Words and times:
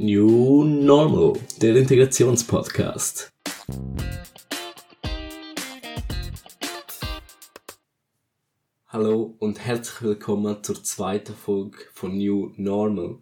New 0.00 0.64
Normal, 0.64 1.32
der 1.60 1.74
Integrationspodcast. 1.74 3.32
Hallo 8.86 9.34
und 9.40 9.58
herzlich 9.58 10.02
willkommen 10.02 10.62
zur 10.62 10.82
zweiten 10.82 11.34
Folge 11.34 11.78
von 11.92 12.16
New 12.16 12.52
Normal. 12.56 13.18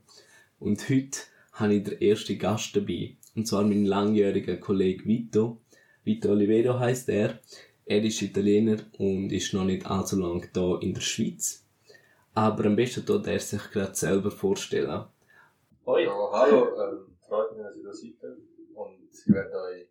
Und 0.58 0.88
heute 0.88 1.18
habe 1.54 1.74
ich 1.74 1.84
den 1.84 2.00
ersten 2.00 2.38
Gast 2.38 2.76
dabei, 2.76 3.16
und 3.34 3.48
zwar 3.48 3.64
meinen 3.64 3.86
langjährigen 3.86 4.60
Kollegen 4.60 5.06
Vito. 5.08 5.62
Vito 6.04 6.28
Oliveira 6.30 6.78
heißt 6.78 7.08
er. 7.08 7.40
Er 7.84 8.04
ist 8.04 8.22
Italiener 8.22 8.78
und 8.98 9.32
ist 9.32 9.54
noch 9.54 9.64
nicht 9.64 9.86
allzu 9.86 10.20
lange 10.20 10.48
hier 10.54 10.78
in 10.82 10.94
der 10.94 11.00
Schweiz. 11.00 11.65
Aber 12.36 12.66
am 12.66 12.76
besten 12.76 13.06
tut 13.06 13.26
er 13.28 13.40
sich 13.40 13.70
gerade 13.70 13.94
selber 13.94 14.30
vorstellen. 14.30 15.06
Hoi. 15.86 16.04
Ja, 16.04 16.30
hallo, 16.32 16.66
ähm, 16.78 17.16
freut 17.26 17.56
mich, 17.56 17.64
dass 17.64 17.76
ihr 17.76 17.82
da 17.82 17.92
seid 17.94 18.36
und 18.74 19.08
ich 19.10 19.34
werde 19.34 19.58
euch 19.58 19.88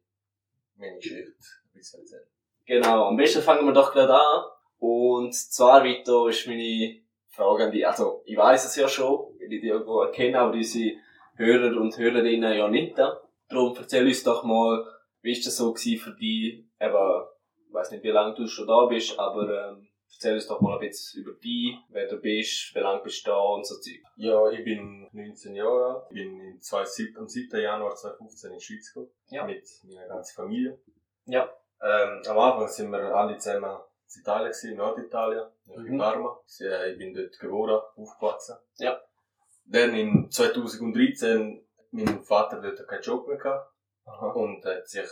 meine 0.77 0.97
Geschichte 0.97 1.31
ein 1.31 1.73
bisschen 1.73 2.01
erzählen. 2.01 2.27
Genau, 2.67 3.05
am 3.07 3.17
besten 3.17 3.41
fangen 3.41 3.65
wir 3.65 3.73
doch 3.73 3.91
gerade 3.91 4.13
an. 4.13 4.43
Und 4.77 5.33
zwar, 5.33 5.83
Vito, 5.83 6.27
ist 6.27 6.45
meine 6.45 6.99
Frage 7.29 7.63
an 7.63 7.71
dich. 7.71 7.87
Also, 7.87 8.21
ich 8.25 8.37
weiß 8.37 8.65
es 8.65 8.75
ja 8.75 8.87
schon, 8.87 9.33
weil 9.39 9.51
ich 9.51 9.61
dich 9.61 9.71
irgendwo 9.71 10.05
kenne, 10.11 10.37
aber 10.37 10.53
unsere 10.53 10.97
Hörer 11.37 11.81
und 11.81 11.97
Hörerinnen 11.97 12.55
ja 12.55 12.67
nicht. 12.67 12.95
Darum 12.95 13.75
erzähl 13.75 14.05
uns 14.05 14.23
doch 14.23 14.43
mal, 14.43 14.85
wie 15.23 15.31
ist 15.31 15.47
das 15.47 15.57
so 15.57 15.73
gewesen 15.73 15.97
für 15.97 16.11
dich? 16.11 16.63
Eben, 16.79 17.23
ich 17.67 17.73
weiß 17.73 17.89
nicht, 17.89 18.03
wie 18.03 18.09
lange 18.09 18.35
du 18.35 18.45
schon 18.45 18.67
da 18.67 18.85
bist, 18.85 19.17
aber 19.17 19.69
ähm, 19.69 19.87
Erzähl 20.13 20.35
uns 20.35 20.47
doch 20.47 20.61
mal 20.61 20.75
ein 20.75 20.87
bisschen 20.87 21.21
über 21.23 21.33
dich, 21.33 21.75
wer 21.89 22.07
du 22.07 22.17
bist, 22.17 22.73
wie 22.73 22.79
lange 22.79 23.03
bist 23.03 23.27
du 23.27 23.31
da 23.31 23.37
und 23.37 23.65
so 23.65 23.75
Zeug. 23.75 24.01
Ja, 24.15 24.49
ich 24.49 24.63
bin 24.63 25.09
19 25.11 25.55
Jahre 25.55 25.95
alt. 25.95 26.05
Ich 26.09 26.15
bin 26.15 26.39
im 26.39 26.59
7, 26.61 27.17
am 27.17 27.27
7. 27.27 27.59
Januar 27.59 27.95
2015 27.95 28.51
in 28.51 28.57
die 28.57 28.63
Schweiz 28.63 28.93
gekommen. 28.93 29.11
Ja. 29.29 29.45
Mit 29.45 29.67
meiner 29.83 30.07
ganzen 30.07 30.35
Familie. 30.35 30.79
Ja. 31.25 31.49
Ähm, 31.81 32.21
am 32.27 32.39
Anfang 32.39 32.67
sind 32.69 32.91
wir 32.91 32.99
alle 33.13 33.37
zusammen 33.37 33.77
in 34.15 34.21
Italien 34.21 34.53
in 34.63 34.77
Norditalien, 34.77 35.45
mhm. 35.65 35.85
in 35.85 35.97
Parma. 35.97 36.39
Ich 36.47 36.97
bin 36.97 37.13
dort 37.13 37.37
geboren, 37.39 37.81
aufgewachsen. 37.95 38.55
Ja. 38.77 39.01
Dann 39.65 39.95
in 39.95 40.31
2013, 40.31 41.65
mein 41.91 42.23
Vater 42.23 42.61
dort 42.61 42.87
keinen 42.87 43.01
Job 43.01 43.27
mehr 43.27 43.37
gehabt. 43.37 43.71
Aha. 44.05 44.27
Und 44.27 44.63
hat 44.63 44.87
sich 44.87 45.09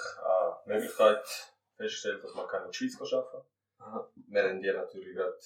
eine 0.65 0.75
Möglichkeit 0.75 1.23
festgestellt, 1.75 2.23
dass 2.23 2.33
man 2.35 2.45
in 2.45 2.65
der 2.67 2.73
Schweiz 2.73 2.95
arbeiten 3.01 3.31
kann. 3.31 3.41
Wir 3.77 4.43
haben 4.43 4.61
die 4.61 4.71
natürlich 4.71 5.15
gerade 5.15 5.37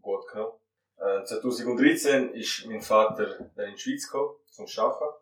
gut 0.00 0.26
genommen. 0.28 0.58
Äh, 0.98 1.24
2013 1.24 2.32
ist 2.34 2.66
mein 2.66 2.80
Vater 2.80 3.50
dann 3.54 3.68
in 3.68 3.74
die 3.74 3.80
Schweiz 3.80 4.10
gekommen, 4.10 4.36
zum 4.50 4.66
Arbeiten. 4.76 5.14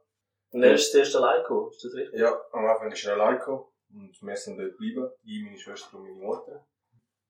Und 0.51 0.63
er 0.63 0.75
ist 0.75 0.93
zuerst 0.93 1.17
allein 1.17 1.43
gekommen, 1.43 1.71
ist 1.71 1.85
das 1.85 1.95
richtig? 1.95 2.21
Ja, 2.21 2.41
am 2.53 2.65
Anfang 2.67 2.93
ist 2.93 3.05
er 3.05 3.15
allein 3.15 3.39
gekommen. 3.39 3.65
Und 3.93 4.17
wir 4.23 4.37
sind 4.37 4.59
dort 4.59 4.71
geblieben. 4.73 5.11
Ich, 5.23 5.43
meine 5.43 5.59
Schwester 5.59 5.97
und 5.97 6.05
meine 6.05 6.15
Mutter. 6.15 6.67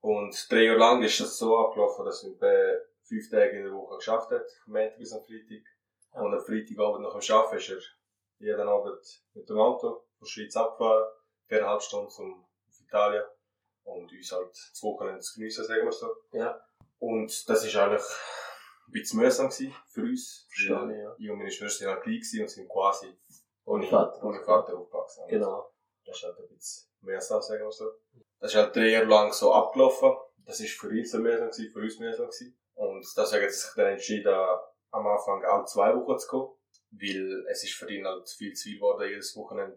Und 0.01 0.53
drei 0.53 0.65
Jahre 0.65 0.79
lang 0.79 1.03
ist 1.03 1.21
es 1.21 1.39
so 1.39 1.57
abgelaufen, 1.57 2.05
dass 2.05 2.23
wir 2.23 2.85
fünf 3.03 3.31
Tage 3.31 3.57
in 3.57 3.65
der 3.65 3.73
Woche 3.73 3.97
geschafft 3.97 4.31
hat, 4.31 4.45
vom 4.65 4.75
Montag 4.75 4.99
bis 4.99 5.13
am 5.13 5.23
Freitag. 5.23 5.65
Und 6.13 6.35
am 6.35 6.41
Freitagabend 6.45 7.03
nach 7.03 7.19
dem 7.19 7.35
Arbeiten 7.35 7.57
ist 7.57 7.71
er 7.71 7.81
jeden 8.39 8.69
Abend 8.69 9.23
mit 9.33 9.49
dem 9.49 9.59
Auto 9.59 9.89
von 9.89 10.05
der 10.21 10.27
Schweiz 10.27 10.57
abgefahren, 10.57 11.07
viereinhalb 11.47 11.83
Stunden 11.83 12.11
zum, 12.11 12.45
auf 12.69 12.81
Italien 12.81 13.25
und 13.85 14.11
uns 14.11 14.33
halt 14.33 14.51
das 14.51 14.83
Wochenende 14.83 15.21
zu 15.21 15.39
geniessen, 15.39 15.65
sagen 15.65 15.85
wir 15.85 15.93
so. 15.93 16.15
Ja. 16.33 16.61
Und 16.99 17.49
das 17.49 17.75
war 17.75 17.85
eigentlich 17.85 18.03
ein 18.87 18.93
bisschen 18.93 19.21
mühsam 19.21 19.51
für 19.51 20.03
uns. 20.03 20.47
Verstehe, 20.49 21.03
ja. 21.03 21.15
Ich 21.19 21.31
und 21.31 21.39
meine 21.39 21.51
Schwester 21.51 21.87
waren 21.87 21.97
halt 21.97 22.05
klein 22.05 22.43
und 22.43 22.49
sind 22.51 22.69
quasi 22.69 23.17
ohne 23.65 23.87
Vater, 23.87 24.23
ohne 24.25 24.43
Vater 24.43 24.79
aufgewachsen. 24.79 25.25
Genau. 25.29 25.71
Das 26.05 26.17
ist 26.17 26.23
halt 26.25 26.39
ein 26.39 26.49
bisschen 26.49 26.91
mühsam, 27.01 27.43
sagen 27.43 27.65
wir 27.65 27.73
so. 27.73 27.91
Das 28.41 28.51
ist 28.51 28.57
halt 28.57 28.77
drei 28.77 28.89
Jahre 28.89 29.07
lang 29.07 29.33
so 29.33 29.53
abgelaufen. 29.53 30.13
Das 30.45 30.61
war 30.61 30.67
für 30.67 31.05
so 31.05 31.19
mühsam, 31.19 31.51
für 31.53 31.81
uns 31.81 31.99
mühsam. 31.99 32.29
Und 32.75 33.07
deswegen 33.17 33.45
hat 33.45 33.53
sich 33.53 33.71
dann 33.77 33.87
entschieden, 33.87 34.35
am 34.91 35.07
Anfang 35.07 35.45
alle 35.45 35.65
zwei 35.65 35.95
Wochen 35.95 36.19
zu 36.19 36.29
kommen. 36.29 36.53
Weil 36.91 37.47
es 37.51 37.65
ist 37.65 37.75
für 37.75 37.91
ihn 37.91 38.07
halt 38.07 38.29
viel 38.29 38.53
zu 38.53 38.65
viel 38.65 38.77
geworden, 38.77 39.09
jedes 39.09 39.35
Wochenende 39.37 39.77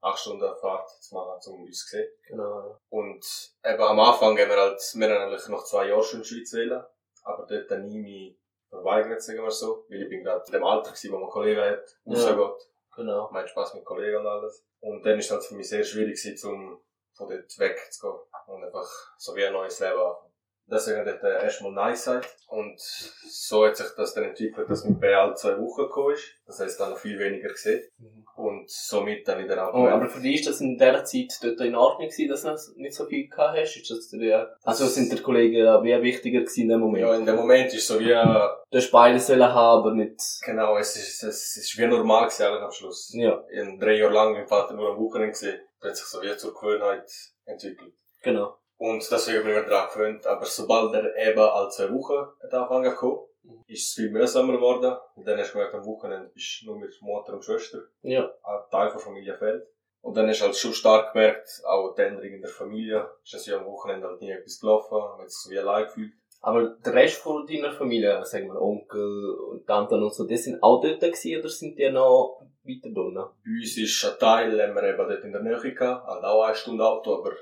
acht 0.00 0.18
Stunden 0.18 0.56
Fahrt 0.60 0.90
zu 1.02 1.14
machen, 1.14 1.52
um 1.52 1.64
uns 1.64 1.86
zu 1.86 1.96
sehen. 1.96 2.08
Genau. 2.28 2.78
Und 2.88 3.24
eben 3.64 3.82
am 3.82 4.00
Anfang 4.00 4.38
haben 4.38 4.48
wir 4.48 4.56
halt, 4.56 4.80
wir 4.94 5.08
haben 5.08 5.22
eigentlich 5.22 5.48
noch 5.48 5.64
zwei 5.64 5.88
Jahre 5.88 6.02
schon 6.02 6.20
in 6.20 6.22
die 6.22 6.28
Schweiz 6.28 6.52
wählen, 6.52 6.84
aber 7.22 7.46
dort 7.46 7.70
dann 7.70 7.86
nie 7.86 7.98
mich 7.98 8.38
verweigert, 8.68 9.22
sagen 9.22 9.42
wir 9.42 9.50
so, 9.50 9.84
weil 9.88 10.02
ich 10.02 10.08
bin 10.08 10.22
gerade 10.22 10.44
in 10.46 10.52
dem 10.52 10.64
Alter 10.64 10.90
gewesen, 10.90 11.12
wo 11.12 11.18
man 11.18 11.30
Kollegen 11.30 11.60
hat, 11.60 11.98
rausgeht. 12.06 12.36
Ja. 12.36 12.56
Genau. 12.96 13.30
Hat 13.30 13.48
Spass 13.48 13.74
mit 13.74 13.84
Kollegen 13.84 14.18
und 14.18 14.26
alles. 14.26 14.64
Und 14.80 15.04
dann 15.04 15.18
ist 15.18 15.26
es 15.26 15.30
halt 15.30 15.44
für 15.44 15.54
mich 15.54 15.68
sehr 15.68 15.84
schwierig 15.84 16.22
gewesen, 16.22 16.48
um 16.48 16.80
von 17.14 17.28
dort 17.28 17.58
wegzugehen 17.58 18.20
und 18.46 18.64
einfach 18.64 18.88
so 19.16 19.34
wie 19.34 19.44
ein 19.44 19.52
neues 19.52 19.80
Leben 19.80 19.98
anfangen. 19.98 20.25
Deswegen 20.68 21.04
dort 21.04 21.22
äh, 21.22 21.44
erstmal 21.44 21.72
nice 21.72 22.04
sein. 22.04 22.20
Und 22.48 22.80
so 22.80 23.66
hat 23.66 23.76
sich 23.76 23.86
das 23.96 24.14
dann 24.14 24.24
entwickelt, 24.24 24.68
dass 24.68 24.84
mit 24.84 25.00
bei 25.00 25.16
alle 25.16 25.34
zwei 25.34 25.58
Wochen 25.58 25.82
gekommen 25.82 26.14
ist. 26.14 26.34
Das 26.44 26.58
heisst, 26.58 26.80
dann 26.80 26.90
noch 26.90 26.98
viel 26.98 27.18
weniger 27.18 27.48
gesehen. 27.48 27.82
Mhm. 27.98 28.26
Und 28.34 28.70
somit 28.70 29.26
dann 29.28 29.40
in 29.40 29.48
der 29.48 29.72
oh, 29.72 29.86
Aber 29.86 30.08
für 30.08 30.20
dich 30.20 30.40
ist 30.40 30.48
das 30.48 30.60
in 30.60 30.76
dieser 30.76 31.04
Zeit 31.04 31.32
dort 31.42 31.60
in 31.60 31.74
Ordnung 31.74 32.08
gewesen, 32.08 32.28
dass 32.28 32.42
du 32.42 32.80
nicht 32.80 32.94
so 32.94 33.06
viel 33.06 33.28
gehabt 33.28 33.58
hast? 33.58 33.76
Ist 33.76 33.90
das 33.90 34.08
der, 34.10 34.56
also 34.64 34.86
sind 34.86 35.12
der 35.12 35.22
Kollegen 35.22 35.64
wie 35.84 36.02
wichtiger 36.02 36.40
gewesen 36.40 36.62
in 36.62 36.68
dem 36.68 36.80
Moment? 36.80 37.04
Ja, 37.04 37.14
in 37.14 37.26
dem 37.26 37.36
Moment 37.36 37.72
ist 37.72 37.86
so 37.86 37.98
wie, 38.00 38.08
du 38.08 38.78
hast 38.78 38.90
beides 38.90 39.28
haben, 39.30 39.46
aber 39.46 39.94
nicht... 39.94 40.20
Genau, 40.44 40.76
es 40.76 40.96
ist, 40.96 41.22
es 41.22 41.56
ist 41.56 41.78
wie 41.78 41.86
normal 41.86 42.26
gewesen 42.26 42.44
am 42.44 42.72
Schluss. 42.72 43.12
Ja. 43.14 43.42
In 43.50 43.78
drei 43.78 43.94
Jahren 43.94 44.12
lang 44.12 44.32
mein 44.32 44.46
Vater 44.46 44.74
nur 44.74 44.90
am 44.90 44.98
Wochenende 44.98 45.32
gesehen. 45.32 45.60
Das 45.80 45.90
hat 45.90 45.96
sich 45.96 46.06
so 46.06 46.22
wie 46.22 46.36
zur 46.36 46.54
Gewohnheit 46.54 47.08
entwickelt. 47.44 47.94
Genau. 48.22 48.56
Und 48.78 49.10
deswegen 49.10 49.44
bin 49.44 49.52
ich 49.52 49.62
mir 49.62 49.68
daran 49.68 49.88
gewöhnt. 49.92 50.26
Aber 50.26 50.44
sobald 50.44 50.94
er 50.94 51.16
eben 51.16 51.38
alle 51.38 51.68
zwei 51.70 51.90
Wochen 51.92 52.28
hat 52.42 52.52
angefangen 52.52 52.94
kommen, 52.94 53.18
ist 53.66 53.88
es 53.88 53.94
viel 53.94 54.10
mühsamer 54.10 54.54
geworden. 54.54 54.96
Und 55.14 55.26
dann 55.26 55.38
hast 55.38 55.50
du 55.50 55.54
gemerkt, 55.54 55.74
am 55.74 55.86
Wochenende 55.86 56.30
bist 56.34 56.62
du 56.62 56.66
nur 56.66 56.78
mit 56.78 56.92
Mutter 57.00 57.34
und 57.34 57.44
Schwester. 57.44 57.78
Ja. 58.02 58.30
Ein 58.42 58.60
Teil 58.70 58.90
der 58.90 58.98
Familie 58.98 59.36
fehlt. 59.36 59.66
Und 60.06 60.16
dann 60.16 60.28
hast 60.28 60.40
du 60.40 60.44
halt 60.44 60.56
schon 60.56 60.72
stark 60.72 61.12
gemerkt, 61.12 61.62
auch 61.66 61.92
die 61.96 62.02
Änderung 62.02 62.30
in 62.30 62.40
der 62.40 62.50
Familie, 62.50 63.10
ist 63.24 63.34
das 63.34 63.46
ja 63.46 63.58
am 63.58 63.66
Wochenende 63.66 64.06
halt 64.06 64.20
nie 64.20 64.30
etwas 64.30 64.60
gelaufen, 64.60 64.98
man 64.98 65.22
hat 65.22 65.30
sich 65.30 65.40
so 65.40 65.50
wie 65.50 65.58
allein 65.58 65.84
gefühlt. 65.84 66.12
Aber 66.42 66.62
der 66.64 66.94
Rest 66.94 67.16
von 67.16 67.44
deiner 67.44 67.72
Familie, 67.72 68.24
sagen 68.24 68.46
wir 68.46 68.62
Onkel 68.62 69.34
und 69.50 69.66
Tanten 69.66 70.00
und 70.00 70.14
so, 70.14 70.24
die 70.24 70.36
sind 70.36 70.62
auch 70.62 70.80
dort 70.80 71.00
gewesen, 71.00 71.40
oder 71.40 71.48
sind 71.48 71.76
die 71.76 71.90
noch 71.90 72.40
weiter 72.62 72.94
drinnen? 72.94 73.16
Bei 73.16 73.50
uns 73.50 73.76
ist 73.76 74.04
ein 74.04 74.18
Teil, 74.20 74.62
haben 74.62 74.76
wir 74.76 74.82
eben 74.84 75.08
dort 75.08 75.24
in 75.24 75.32
der 75.32 75.42
Nähe 75.42 75.74
gehabt, 75.74 76.06
halt 76.06 76.24
auch 76.24 76.42
eine 76.44 76.54
Stunde 76.54 76.84
Auto, 76.84 77.16
aber 77.16 77.32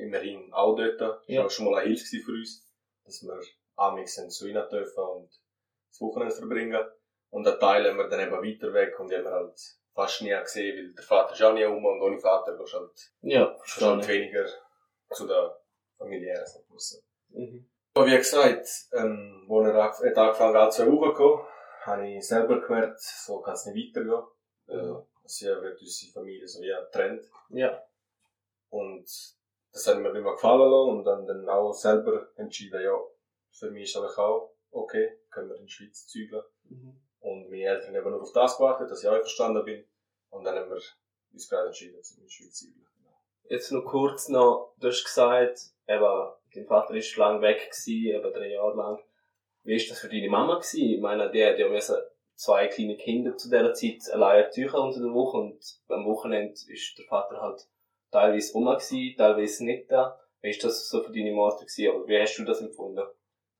immerhin 0.00 0.52
auch 0.52 0.76
dort. 0.76 1.00
Das 1.00 1.18
ja. 1.26 1.42
war 1.42 1.50
schon 1.50 1.66
mal 1.66 1.80
eine 1.80 1.88
Hilfe 1.88 2.18
für 2.18 2.32
uns, 2.32 2.66
dass 3.04 3.22
wir 3.22 3.40
amix 3.76 4.14
zu 4.28 4.48
ihnen 4.48 4.68
dürfen 4.68 5.04
und 5.04 5.30
das 5.90 6.00
Wochenende 6.00 6.34
verbringen. 6.34 6.84
Und 7.30 7.46
einen 7.46 7.60
Teil 7.60 7.88
haben 7.88 7.98
wir 7.98 8.08
dann 8.08 8.20
eben 8.20 8.32
weiter 8.32 8.72
weg 8.72 8.98
und 8.98 9.12
haben 9.12 9.24
wir 9.24 9.30
halt 9.30 9.60
fast 9.94 10.22
nie 10.22 10.30
gesehen, 10.30 10.76
weil 10.76 10.94
der 10.94 11.04
Vater 11.04 11.32
ist 11.34 11.42
auch 11.42 11.52
nie 11.52 11.64
um 11.64 11.84
und 11.84 12.00
ohne 12.00 12.18
Vater 12.18 12.56
gehst 12.56 12.74
halt, 12.74 13.12
ja, 13.22 13.56
halt 13.80 14.08
weniger 14.08 14.46
zu 15.10 15.26
der 15.26 15.60
familiären 15.96 16.46
Sachen. 16.46 17.02
Mhm. 17.28 17.70
Aber 17.94 18.06
wie 18.06 18.16
gesagt, 18.16 18.68
ähm, 18.92 19.44
wo 19.46 19.62
er 19.62 19.74
hat 19.74 20.00
angefangen 20.16 20.56
hat, 20.56 20.72
zwei 20.72 20.86
Wochen 20.86 21.10
zu 21.10 21.14
kommen, 21.14 21.46
habe 21.82 22.08
ich 22.08 22.26
selber 22.26 22.60
gemerkt, 22.60 23.00
so 23.00 23.40
kann 23.40 23.54
es 23.54 23.66
nicht 23.66 23.94
weitergehen. 23.94 24.22
Mhm. 24.66 24.74
Äh, 24.74 25.02
also 25.22 25.62
wird 25.62 25.80
unsere 25.80 26.12
Familie 26.12 26.46
so 26.46 26.60
wie 26.60 26.68
getrennt. 26.68 27.24
Ja. 27.50 27.82
Und 28.70 29.08
das 29.72 29.86
hat 29.86 29.98
mir 29.98 30.14
immer 30.14 30.32
gefallen 30.32 30.70
lassen 30.70 30.90
und 30.90 31.04
dann, 31.04 31.26
dann 31.26 31.48
auch 31.48 31.72
selber 31.72 32.28
entschieden, 32.36 32.82
ja, 32.82 32.98
für 33.52 33.70
mich 33.70 33.84
ist 33.84 33.96
das 33.96 34.18
auch 34.18 34.52
okay, 34.70 35.18
können 35.30 35.48
wir 35.48 35.56
in 35.56 35.66
die 35.66 35.72
Schweiz 35.72 36.06
zügeln. 36.06 36.42
Mhm. 36.64 37.00
Und 37.20 37.50
meine 37.50 37.64
Eltern 37.64 37.96
haben 37.96 38.10
nur 38.10 38.22
auf 38.22 38.32
das 38.32 38.56
gewartet, 38.56 38.90
dass 38.90 39.02
ich 39.02 39.08
auch 39.08 39.14
einverstanden 39.14 39.64
bin. 39.64 39.84
Und 40.30 40.44
dann 40.44 40.56
haben 40.56 40.70
wir 40.70 40.80
uns 41.32 41.48
gerade 41.48 41.66
entschieden, 41.66 41.96
in 41.96 42.24
die 42.24 42.30
Schweiz 42.30 42.54
zu 42.54 42.66
zügeln. 42.66 42.86
Jetzt 43.44 43.72
noch 43.72 43.84
kurz 43.84 44.28
noch, 44.28 44.74
du 44.78 44.88
hast 44.88 45.04
gesagt, 45.04 45.58
eben, 45.88 46.30
dein 46.54 46.66
Vater 46.66 46.94
ist 46.94 47.16
lang 47.16 47.42
weg 47.42 47.70
gewesen, 47.70 48.16
eben 48.16 48.32
drei 48.32 48.48
Jahre 48.48 48.76
lang. 48.76 49.02
Wie 49.64 49.74
ist 49.74 49.90
das 49.90 49.98
für 49.98 50.08
deine 50.08 50.30
Mama 50.30 50.54
gewesen? 50.54 50.94
Ich 50.94 51.00
meine, 51.00 51.30
die 51.30 51.44
hat 51.44 51.58
ja 51.58 51.68
zwei 52.36 52.68
kleine 52.68 52.96
Kinder 52.96 53.36
zu 53.36 53.50
dieser 53.50 53.74
Zeit 53.74 54.08
allein 54.12 54.44
erziehen 54.44 54.70
unter 54.70 55.00
der 55.00 55.12
Woche 55.12 55.36
und 55.36 55.80
am 55.88 56.06
Wochenende 56.06 56.52
ist 56.52 56.96
der 56.96 57.04
Vater 57.06 57.40
halt 57.40 57.68
teilweise 58.10 58.52
rum 58.52 58.66
gewesen, 58.66 59.16
teilweise 59.16 59.64
nicht 59.64 59.90
da. 59.90 60.18
Wie 60.40 60.50
ist 60.50 60.64
das 60.64 60.88
so 60.88 61.02
für 61.02 61.12
deine 61.12 61.32
Mutter 61.32 61.64
gewesen? 61.64 61.88
Oder 61.94 62.08
wie 62.08 62.20
hast 62.20 62.36
du 62.36 62.44
das 62.44 62.60
empfunden? 62.60 63.04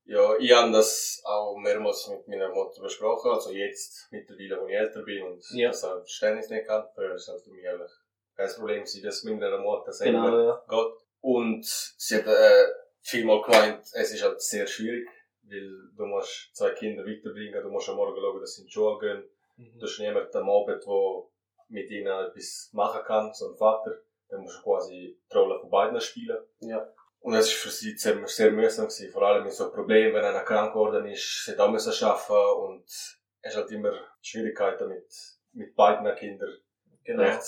Ja, 0.05 0.35
ich 0.37 0.51
habe 0.51 0.71
das 0.71 1.21
auch 1.23 1.55
mehrmals 1.57 2.07
mit 2.09 2.27
meiner 2.27 2.49
Mutter 2.49 2.81
besprochen, 2.81 3.31
also 3.31 3.51
jetzt 3.51 4.07
mittlerweile, 4.11 4.61
wo 4.61 4.67
ich 4.67 4.75
älter 4.75 5.03
bin 5.03 5.23
und 5.23 5.43
ja. 5.51 5.69
das 5.69 5.83
auch 5.83 5.99
Verständnis 5.99 6.49
nicht 6.49 6.67
kann. 6.67 6.85
Früher 6.95 7.13
ist 7.13 7.27
das 7.27 7.43
für 7.43 7.51
mich 7.51 7.67
eigentlich 7.67 7.91
kein 8.35 8.49
Problem 8.55 8.79
gewesen, 8.79 9.03
dass 9.03 9.23
mit 9.23 9.39
meiner 9.39 9.59
Mutter 9.59 9.93
selber 9.93 10.25
genau, 10.25 10.43
ja. 10.43 10.63
geht. 10.67 10.93
Und 11.21 11.65
sie 11.65 12.17
hat 12.17 12.25
äh, 12.25 12.67
vielmal 13.01 13.41
gemeint, 13.43 13.81
es 13.93 14.11
ist 14.11 14.23
halt 14.23 14.41
sehr 14.41 14.65
schwierig, 14.65 15.07
weil 15.43 15.69
du 15.95 16.05
musst 16.05 16.49
zwei 16.55 16.71
Kinder 16.71 17.05
weiterbringen, 17.05 17.61
du 17.61 17.69
musst 17.69 17.89
am 17.89 17.95
Morgen 17.95 18.19
schauen, 18.19 18.41
dass 18.41 18.55
sie 18.55 18.61
in 18.61 18.67
die 18.67 18.73
Schule 18.73 18.99
gehen. 18.99 19.29
Mhm. 19.57 19.79
Du 19.79 19.85
hast 19.85 19.99
niemanden 19.99 20.37
am 20.37 20.49
Abend, 20.49 20.83
der 20.83 21.23
mit 21.69 21.89
ihnen 21.89 22.07
etwas 22.07 22.69
machen 22.73 23.01
kann, 23.05 23.33
so 23.33 23.51
ein 23.51 23.57
Vater. 23.57 24.01
Dann 24.31 24.41
musst 24.41 24.57
du 24.59 24.63
quasi 24.63 25.19
die 25.31 25.37
Rolle 25.37 25.59
von 25.59 25.69
beiden 25.69 26.01
spielen. 26.01 26.39
Ja. 26.61 26.87
Und 27.19 27.35
es 27.35 27.47
war 27.49 27.55
für 27.55 27.69
sie 27.69 27.95
sehr, 27.95 28.25
sehr 28.27 28.51
mühsam 28.51 28.87
gewesen. 28.87 29.11
Vor 29.11 29.21
allem 29.21 29.43
mit 29.43 29.53
so 29.53 29.71
Problemen, 29.71 30.15
wenn 30.15 30.25
einer 30.25 30.41
krank 30.41 30.73
geworden 30.73 31.05
ist, 31.05 31.45
sie 31.45 31.59
auch 31.59 31.69
müssen 31.69 31.93
arbeiten 32.03 32.61
und 32.63 32.85
es 33.43 33.55
hat 33.55 33.69
immer 33.69 33.93
Schwierigkeiten 34.21 34.89
mit, 34.89 35.05
mit 35.53 35.75
beiden 35.75 36.15
Kindern 36.15 36.57
Genau. 37.03 37.23
recht. 37.23 37.43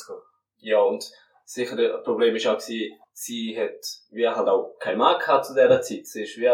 Ja, 0.57 0.79
und 0.79 1.09
sicher, 1.45 1.75
das 1.75 2.03
Problem 2.03 2.35
ist 2.35 2.47
auch 2.47 2.57
gewesen, 2.57 2.99
sie 3.11 3.59
hat, 3.59 3.85
wie 4.09 4.27
halt 4.27 4.47
auch 4.47 4.77
keinen 4.79 4.97
Mann 4.97 5.19
gehabt 5.19 5.45
zu 5.45 5.53
dieser 5.53 5.81
Zeit. 5.81 6.07
Sie 6.07 6.23
ist 6.23 6.37
wie 6.37 6.49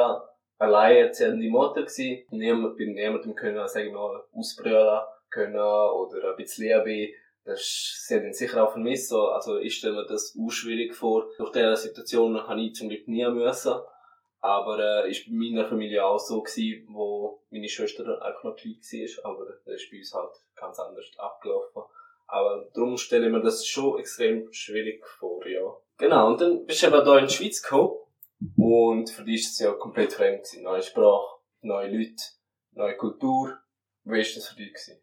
alleinerziehende 0.57 1.49
Mutter 1.49 1.81
gewesen. 1.81 2.25
Niemand, 2.31 2.77
bei 2.77 2.85
niemandem 2.85 3.35
können, 3.35 3.67
sagen 3.67 3.87
wir 3.87 3.93
mal, 3.93 4.23
ausbrüllen 4.33 5.01
können 5.29 5.55
oder 5.55 6.31
ein 6.31 6.35
bisschen 6.35 6.65
Liebe. 6.65 7.13
Das 7.49 8.05
sie 8.07 8.15
hat 8.15 8.23
ihn 8.23 8.33
sicher 8.33 8.63
auch 8.63 8.71
vermisst. 8.71 9.09
So. 9.09 9.27
Also 9.29 9.57
ich 9.57 9.75
stelle 9.75 9.95
mir 9.95 10.05
das 10.05 10.37
auch 10.39 10.49
schwierig 10.49 10.95
vor. 10.95 11.27
Durch 11.37 11.51
diese 11.51 11.75
Situation 11.75 12.35
habe 12.47 12.61
ich 12.61 12.75
zum 12.75 12.89
Glück 12.89 13.07
nie 13.07 13.27
müssen. 13.29 13.73
Aber 14.41 14.79
äh, 14.79 15.09
ist 15.09 15.25
bei 15.25 15.33
meiner 15.33 15.67
Familie 15.67 16.05
auch 16.05 16.19
so 16.19 16.41
gewesen, 16.41 16.87
wo 16.89 17.43
meine 17.49 17.67
Schwester 17.67 18.21
einfach 18.21 18.43
noch 18.43 18.55
klein 18.55 18.75
war. 18.75 19.31
Aber 19.31 19.45
das 19.45 19.81
ist 19.81 19.91
bei 19.91 19.97
uns 19.97 20.13
halt 20.13 20.31
ganz 20.55 20.79
anders 20.79 21.05
abgelaufen. 21.17 21.83
Aber 22.27 22.69
darum 22.73 22.97
stelle 22.97 23.25
ich 23.25 23.31
mir 23.31 23.41
das 23.41 23.65
schon 23.65 23.99
extrem 23.99 24.53
schwierig 24.53 25.05
vor, 25.05 25.45
ja. 25.47 25.75
Genau, 25.97 26.27
und 26.27 26.39
dann 26.39 26.65
bist 26.65 26.83
du 26.83 26.87
eben 26.87 27.03
da 27.03 27.17
in 27.17 27.27
die 27.27 27.33
Schweiz 27.33 27.61
gekommen. 27.61 27.97
Und 28.55 29.09
für 29.09 29.23
dich 29.23 29.41
ist 29.41 29.53
es 29.53 29.59
ja 29.59 29.73
komplett 29.73 30.13
fremd 30.13 30.43
gewesen. 30.43 30.63
Neue 30.63 30.83
Sprache, 30.83 31.39
neue 31.61 31.89
Leute, 31.89 32.23
neue 32.71 32.95
Kultur. 32.95 33.57
Wie 34.03 34.11
war 34.11 34.17
das 34.19 34.47
für 34.47 34.55
dich 34.55 34.73
gewesen? 34.73 35.01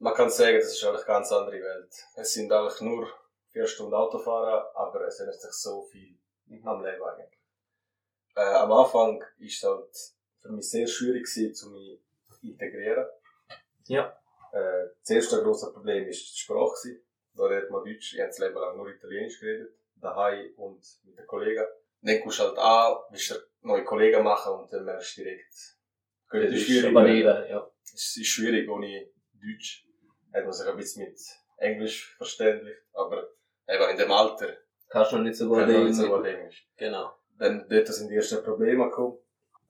Man 0.00 0.14
kann 0.14 0.30
sagen, 0.30 0.58
das 0.58 0.72
ist 0.72 0.84
eigentlich 0.84 0.98
eine 0.98 1.06
ganz 1.06 1.32
andere 1.32 1.60
Welt. 1.60 1.92
Es 2.16 2.32
sind 2.32 2.52
eigentlich 2.52 2.80
nur 2.80 3.08
vier 3.50 3.66
Stunden 3.66 3.94
Autofahren, 3.94 4.64
aber 4.74 5.06
es 5.06 5.18
ändert 5.18 5.40
sich 5.40 5.52
so 5.52 5.82
viel 5.82 6.16
am 6.64 6.84
Leben 6.84 7.02
eigentlich. 7.02 7.38
Äh, 8.36 8.54
am 8.54 8.70
Anfang 8.72 9.22
ist 9.38 9.56
es 9.56 9.68
halt 9.68 9.96
für 10.40 10.50
mich 10.50 10.70
sehr 10.70 10.86
schwierig 10.86 11.24
gewesen, 11.24 11.54
zu 11.54 11.70
mich 11.70 12.00
integrieren. 12.42 13.06
Ja. 13.86 14.16
Äh, 14.52 14.88
das 15.00 15.10
erste 15.10 15.42
grosse 15.42 15.72
Problem 15.72 16.04
war 16.04 16.10
die 16.10 16.14
Sprache. 16.14 16.74
gewesen. 16.82 17.04
Da 17.34 17.44
redet 17.44 17.70
man 17.70 17.84
Deutsch, 17.84 18.14
ich 18.14 18.20
habe 18.20 18.28
das 18.28 18.38
Leben 18.38 18.54
lang 18.54 18.76
nur 18.76 18.88
Italienisch 18.88 19.40
geredet, 19.40 19.72
daheim 19.96 20.52
und 20.56 20.84
mit 21.04 21.18
den 21.18 21.26
Kollegen. 21.26 21.64
Dann 22.02 22.20
kommst 22.20 22.38
du 22.38 22.44
halt 22.44 22.58
an, 22.58 22.96
willst 23.10 23.50
neue 23.62 23.84
Kollegen 23.84 24.22
machen 24.22 24.54
und 24.54 24.72
dann 24.72 24.84
merkst 24.84 25.18
du 25.18 25.22
direkt, 25.22 25.76
könnte 26.28 26.56
schwierig 26.56 26.94
werden. 26.94 27.50
ja. 27.50 27.70
Es 27.82 28.16
ist 28.16 28.26
schwierig 28.26 28.68
ohne 28.68 29.08
Deutsch. 29.32 29.87
Hat 30.32 30.44
man 30.44 30.52
sich 30.52 30.68
ein 30.68 30.76
bisschen 30.76 31.04
mit 31.04 31.18
Englisch 31.58 32.14
verständigt, 32.16 32.82
aber 32.92 33.28
eben 33.68 33.90
in 33.90 33.96
dem 33.96 34.12
Alter 34.12 34.56
Kannst 34.90 35.12
du 35.12 35.16
noch 35.16 35.24
nicht 35.24 35.36
so 35.36 35.48
gut 35.48 35.66
nicht 35.66 35.94
so 35.94 36.04
Englisch. 36.04 36.16
gut 36.16 36.26
Englisch. 36.26 36.68
Genau. 36.76 37.12
Dann 37.38 37.68
dort 37.68 37.86
sind 37.88 38.08
die 38.08 38.16
ersten 38.16 38.42
Probleme 38.42 38.84
gekommen. 38.84 39.18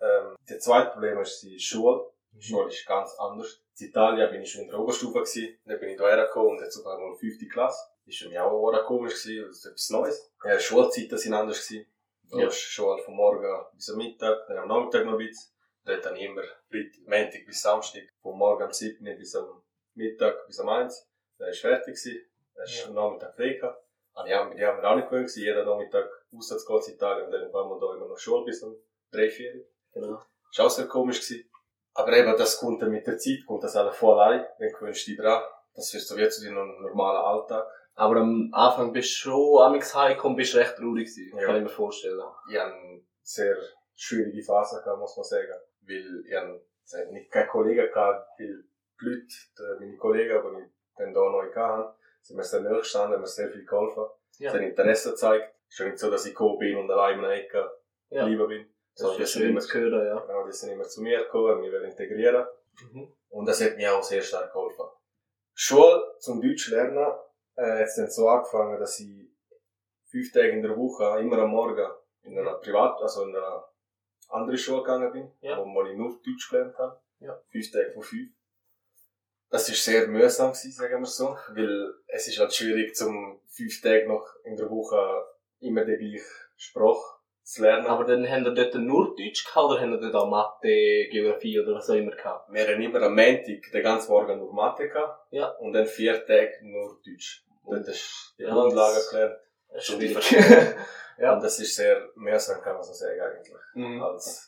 Ähm, 0.01 0.37
das 0.47 0.61
zweite 0.65 0.91
Problem 0.93 1.19
ist 1.19 1.43
die 1.43 1.59
Schule. 1.59 2.09
Die 2.31 2.43
Schule 2.43 2.69
ist 2.69 2.87
ganz 2.87 3.15
anders. 3.19 3.61
In 3.81 3.89
Italien 3.89 4.31
bin 4.31 4.43
ich 4.43 4.51
schon 4.53 4.63
in 4.63 4.69
der 4.69 4.79
Oberstufe 4.79 5.19
gewesen, 5.21 5.59
dann 5.65 5.81
bin 5.81 5.89
ich 5.91 5.97
hierher 5.99 6.25
gekommen 6.27 6.51
und 6.51 6.61
jetzt 6.63 6.75
sogar 6.75 6.99
mal 6.99 7.17
fünfte 7.17 7.49
Klasse. 7.49 7.79
Das 8.07 8.15
war 8.15 8.19
für 8.19 8.29
mich 8.29 8.39
auch 8.39 8.69
eine 8.71 8.83
komisch 8.85 9.23
gewesen, 9.23 9.47
das 9.49 9.57
ist 9.59 9.67
etwas 9.67 9.91
Neues. 9.91 10.33
Ja, 10.45 10.59
Schulzeiten 10.59 11.19
sind 11.19 11.35
anders 11.35 11.67
gewesen. 11.67 11.87
Du 12.31 12.39
Ja. 12.39 12.47
hast 12.47 12.59
Schule 12.61 13.03
vom 13.03 13.15
Morgen 13.17 13.65
bis 13.75 13.91
am 13.91 13.97
Mittag, 13.99 14.47
dann 14.47 14.59
am 14.59 14.69
Nachmittag 14.69 15.05
noch 15.05 15.13
ein 15.13 15.19
bisschen. 15.19 15.53
Dort 15.85 16.05
dann 16.05 16.17
immer 16.17 16.43
Freitag, 16.71 17.07
Montag 17.07 17.47
bis 17.47 17.63
Samstag, 17.63 18.03
vom 18.23 18.39
Morgen 18.39 18.63
am 18.65 18.73
7. 18.73 19.03
bis 19.17 19.35
am 19.35 19.63
Mittag 19.99 20.47
bis 20.47 20.61
am 20.61 20.69
1. 20.69 21.07
Dann 21.39 21.49
ist 21.49 21.61
fertig 21.61 21.95
gewesen. 21.95 22.25
Dann 22.55 22.67
du 22.67 22.89
am 22.89 22.95
Nachmittag 22.95 23.35
frei 23.35 23.53
gehabt. 23.55 23.83
Ah, 24.15 24.25
die 24.25 24.35
haben, 24.35 24.57
die 24.57 24.65
haben 24.65 24.81
wir 24.81 24.91
auch 24.91 24.97
nicht 24.97 25.09
gewöhnt 25.09 25.29
gewesen. 25.29 25.45
Jeden 25.45 25.65
Nachmittag 25.65 26.09
auswärts 26.35 26.67
geht 26.67 26.89
in 26.89 26.95
Italien 26.95 27.27
und 27.27 27.33
dann 27.33 27.53
waren 27.53 27.69
wir 27.69 27.79
da 27.79 27.95
immer 27.95 28.09
noch 28.09 28.19
Schule 28.19 28.45
bis 28.45 28.63
um 28.63 28.77
3, 29.13 29.29
4. 29.29 29.65
genau. 29.93 30.23
Das 30.51 30.59
war 30.59 30.67
auch 30.67 30.71
sehr 30.71 30.87
komisch 30.87 31.21
gewesen. 31.21 31.49
Aber 31.95 32.17
eben, 32.17 32.37
das 32.37 32.59
kommt 32.59 32.81
dann 32.81 32.91
mit 32.91 33.07
der 33.07 33.19
Zeit, 33.19 33.45
kommt 33.47 33.63
das 33.65 33.77
alles 33.77 33.97
voll 33.97 34.19
allein. 34.19 34.47
Dann 34.59 34.73
gewöhnst 34.73 35.07
du 35.07 35.11
dich 35.11 35.21
dran. 35.21 35.43
Das 35.75 35.93
wird 35.93 36.03
so 36.03 36.17
wie 36.17 36.29
zu 36.29 36.45
deinem 36.45 36.81
normalen 36.81 37.19
Alltag. 37.19 37.67
Aber 37.95 38.21
am 38.21 38.51
Anfang 38.53 38.93
bist 38.93 39.11
du 39.11 39.31
schon 39.31 39.63
amigs 39.63 39.95
heimgekommen, 39.95 40.37
bist 40.37 40.55
recht 40.55 40.77
traurig 40.77 41.09
gewesen. 41.09 41.37
Ja. 41.37 41.47
Kann 41.47 41.57
ich 41.57 41.63
mir 41.63 41.69
vorstellen. 41.69 42.21
Ich 42.49 42.57
hatte 42.57 42.73
eine 42.73 43.03
sehr 43.23 43.57
schwierige 43.95 44.43
Phase, 44.43 44.81
gehabt, 44.83 45.01
muss 45.01 45.17
man 45.17 45.25
sagen. 45.25 45.61
Weil 45.83 46.25
ich 46.25 46.35
hatte 46.35 47.13
nicht 47.13 47.31
keine 47.31 47.49
Kollegen 47.49 47.93
gehabt, 47.93 48.29
weil 48.39 48.65
die 49.01 49.05
Leute, 49.05 49.79
meine 49.81 49.97
Kollegen, 49.97 50.43
die 50.57 50.63
ich 50.65 50.71
dann 50.97 51.15
da 51.15 51.21
neu 51.21 51.53
hatte, 51.55 51.95
sind 52.23 52.37
mir 52.37 52.45
sehr 52.45 52.61
nahe 52.61 52.79
gestanden, 52.79 53.15
haben 53.15 53.21
mir 53.21 53.27
sehr 53.27 53.51
viel 53.51 53.65
geholfen. 53.65 54.05
Ja. 54.39 54.53
Haben 54.53 54.63
Interesse 54.63 55.11
gezeigt. 55.11 55.55
Es 55.69 55.81
ist 55.81 55.87
nicht 55.87 55.99
so, 55.99 56.11
dass 56.11 56.25
ich 56.27 56.33
gekommen 56.33 56.59
bin 56.59 56.77
und 56.77 56.91
allein 56.91 57.19
in 57.19 57.25
einer 57.25 57.35
Ecke 57.35 57.71
Ja. 58.11 58.23
geblieben 58.25 58.49
bin. 58.49 58.75
Das 58.97 59.19
ist 59.19 59.33
schön 59.33 59.51
immer, 59.51 59.61
zu 59.61 59.79
hören, 59.79 60.07
ja. 60.07 60.19
genau, 60.21 60.45
die 60.47 60.53
sind 60.53 60.73
immer 60.73 60.85
zu 60.85 61.03
mir 61.03 61.19
gekommen, 61.23 61.51
haben 61.51 61.61
mich 61.61 61.71
wollen 61.73 61.91
integrieren. 61.91 62.47
Mhm. 62.93 63.13
Und 63.29 63.47
das 63.47 63.63
hat 63.63 63.77
mir 63.77 63.95
auch 63.95 64.03
sehr 64.03 64.23
stark 64.23 64.53
geholfen. 64.53 64.87
Schule 65.55 66.17
zum 66.19 66.41
Deutsch 66.41 66.71
lernen 66.71 67.07
äh, 67.57 67.63
hat 67.81 67.87
es 67.87 67.97
dann 67.97 68.11
so 68.11 68.29
angefangen, 68.29 68.79
dass 68.81 68.99
ich 69.01 69.29
fünf 70.07 70.33
Tage 70.33 70.49
in 70.51 70.63
der 70.63 70.77
Woche, 70.77 71.21
immer 71.21 71.39
am 71.39 71.51
Morgen, 71.51 71.87
in 72.23 72.39
einer 72.39 72.55
Privat, 72.55 73.01
also 73.03 73.25
in 73.25 73.37
einer 73.37 73.69
anderen 74.29 74.59
Schule 74.59 74.83
gegangen 74.83 75.13
bin, 75.13 75.33
Ja. 75.41 75.59
wo, 75.59 75.65
wo 75.65 75.85
ich 75.85 75.97
nur 75.97 76.11
Deutsch 76.25 76.49
gelernt 76.51 76.77
habe. 76.79 77.01
Ja. 77.21 77.41
Fünf 77.51 77.71
Tage 77.71 77.93
von 77.93 78.03
fünf. 78.03 78.31
Das 79.51 79.69
ist 79.69 79.85
sehr 79.85 80.07
mühsam 80.09 80.53
gewesen, 80.53 80.73
sagen 80.73 81.01
wir 81.01 81.07
so, 81.07 81.37
weil 81.55 81.95
es 82.07 82.29
ist 82.29 82.39
halt 82.39 82.53
schwierig, 82.53 82.95
zum 82.95 83.41
fünf 83.49 83.81
Tage 83.81 84.07
noch 84.07 84.27
in 84.45 84.57
der 84.57 84.69
Woche 84.69 85.25
immer 85.61 85.85
die 85.85 85.97
gleiche 85.97 86.25
Sprache 86.57 87.19
zu 87.43 87.63
lernen. 87.63 87.87
Aber 87.87 88.05
dann 88.05 88.29
haben 88.29 88.45
wir 88.45 88.53
dort 88.53 88.75
nur 88.75 89.17
Deutsch 89.17 89.45
gehabt 89.45 89.71
oder 89.71 89.81
haben 89.81 89.93
wir 89.93 90.01
dort 90.01 90.15
auch 90.15 90.29
Mathe, 90.29 91.09
Geografie 91.11 91.59
oder 91.61 91.75
was 91.75 91.89
auch 91.89 91.95
immer 91.95 92.15
gehabt? 92.15 92.53
wir 92.53 92.67
haben 92.67 92.83
immer 92.83 93.03
am 93.03 93.15
Montag 93.15 93.73
den 93.73 93.83
ganzen 93.83 94.11
Morgen 94.11 94.39
nur 94.39 94.53
Mathe 94.53 94.89
gehabt. 94.89 95.33
Ja. 95.33 95.49
Und 95.53 95.73
dann 95.73 95.87
vier 95.87 96.25
Tage 96.27 96.59
nur 96.63 97.01
Deutsch. 97.05 97.45
Dort 97.65 97.89
ist 97.89 98.35
die 98.39 98.43
Ja, 98.43 98.51
Grundlage 98.51 99.01
gelernt. 99.11 99.37
Das 99.73 99.89
ist 99.89 99.95
Und. 99.95 100.33
Ja. 101.19 101.35
Und 101.35 101.43
das 101.43 101.59
ist 101.59 101.75
sehr 101.75 102.09
mühsam, 102.15 102.61
kann 102.61 102.75
man 102.75 102.83
so 102.85 102.93
sagen, 102.93 103.21
eigentlich. 103.21 103.53
Mhm. 103.75 104.01
Als 104.01 104.48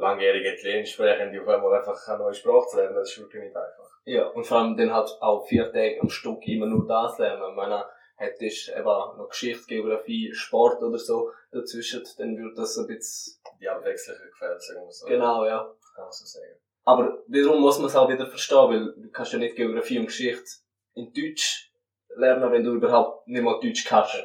langjährige 0.00 0.54
Italienisch 0.54 0.94
sprechen, 0.94 1.32
die 1.32 1.40
auf 1.40 1.48
einmal 1.48 1.74
einfach 1.74 2.08
eine 2.08 2.18
neue 2.18 2.34
Sprache 2.34 2.66
zu 2.68 2.76
lernen, 2.76 2.94
das 2.96 3.10
ist 3.10 3.20
wirklich 3.20 3.44
nicht 3.44 3.56
einfach. 3.56 3.90
Ja, 4.04 4.26
und 4.28 4.44
vor 4.44 4.58
allem 4.58 4.76
dann 4.76 4.92
halt 4.92 5.10
auch 5.20 5.46
vier 5.46 5.72
Tage 5.72 6.00
am 6.00 6.08
Stück 6.08 6.46
immer 6.46 6.66
nur 6.66 6.86
das 6.86 7.18
lernen. 7.18 7.50
Ich 7.50 7.56
meine, 7.56 7.84
hättest 8.16 8.70
eben 8.70 8.84
noch 8.84 9.28
Geschichte, 9.28 9.66
Geografie, 9.66 10.32
Sport 10.34 10.82
oder 10.82 10.98
so 10.98 11.30
dazwischen, 11.52 12.02
dann 12.18 12.36
würde 12.36 12.54
das 12.54 12.76
ein 12.78 12.86
bisschen... 12.86 13.40
Die 13.60 13.68
Abwechslung 13.68 14.16
gefällt, 14.16 14.62
sagen 14.62 14.80
wir 14.86 14.90
so. 14.90 15.06
Genau, 15.06 15.44
ja. 15.44 15.58
Kann 15.94 16.04
man 16.04 16.12
so 16.12 16.24
sagen. 16.24 16.58
Aber 16.84 17.22
wiederum 17.26 17.60
muss 17.60 17.78
man 17.78 17.88
es 17.88 17.96
auch 17.96 18.08
wieder 18.08 18.26
verstehen, 18.26 18.68
weil 18.68 18.94
du 18.94 19.10
kannst 19.10 19.32
ja 19.32 19.38
nicht 19.38 19.54
Geografie 19.54 19.98
und 19.98 20.06
Geschichte 20.06 20.50
in 20.94 21.12
Deutsch 21.12 21.72
lernen, 22.16 22.50
wenn 22.50 22.64
du 22.64 22.72
überhaupt 22.72 23.28
nicht 23.28 23.42
mal 23.42 23.60
Deutsch 23.60 23.84
kannst. 23.84 24.16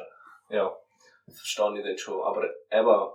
Ja, 0.48 0.74
das 1.26 1.36
verstehe 1.36 1.78
ich 1.78 1.84
dann 1.84 1.98
schon. 1.98 2.22
Aber 2.22 2.44
eben, 2.44 3.12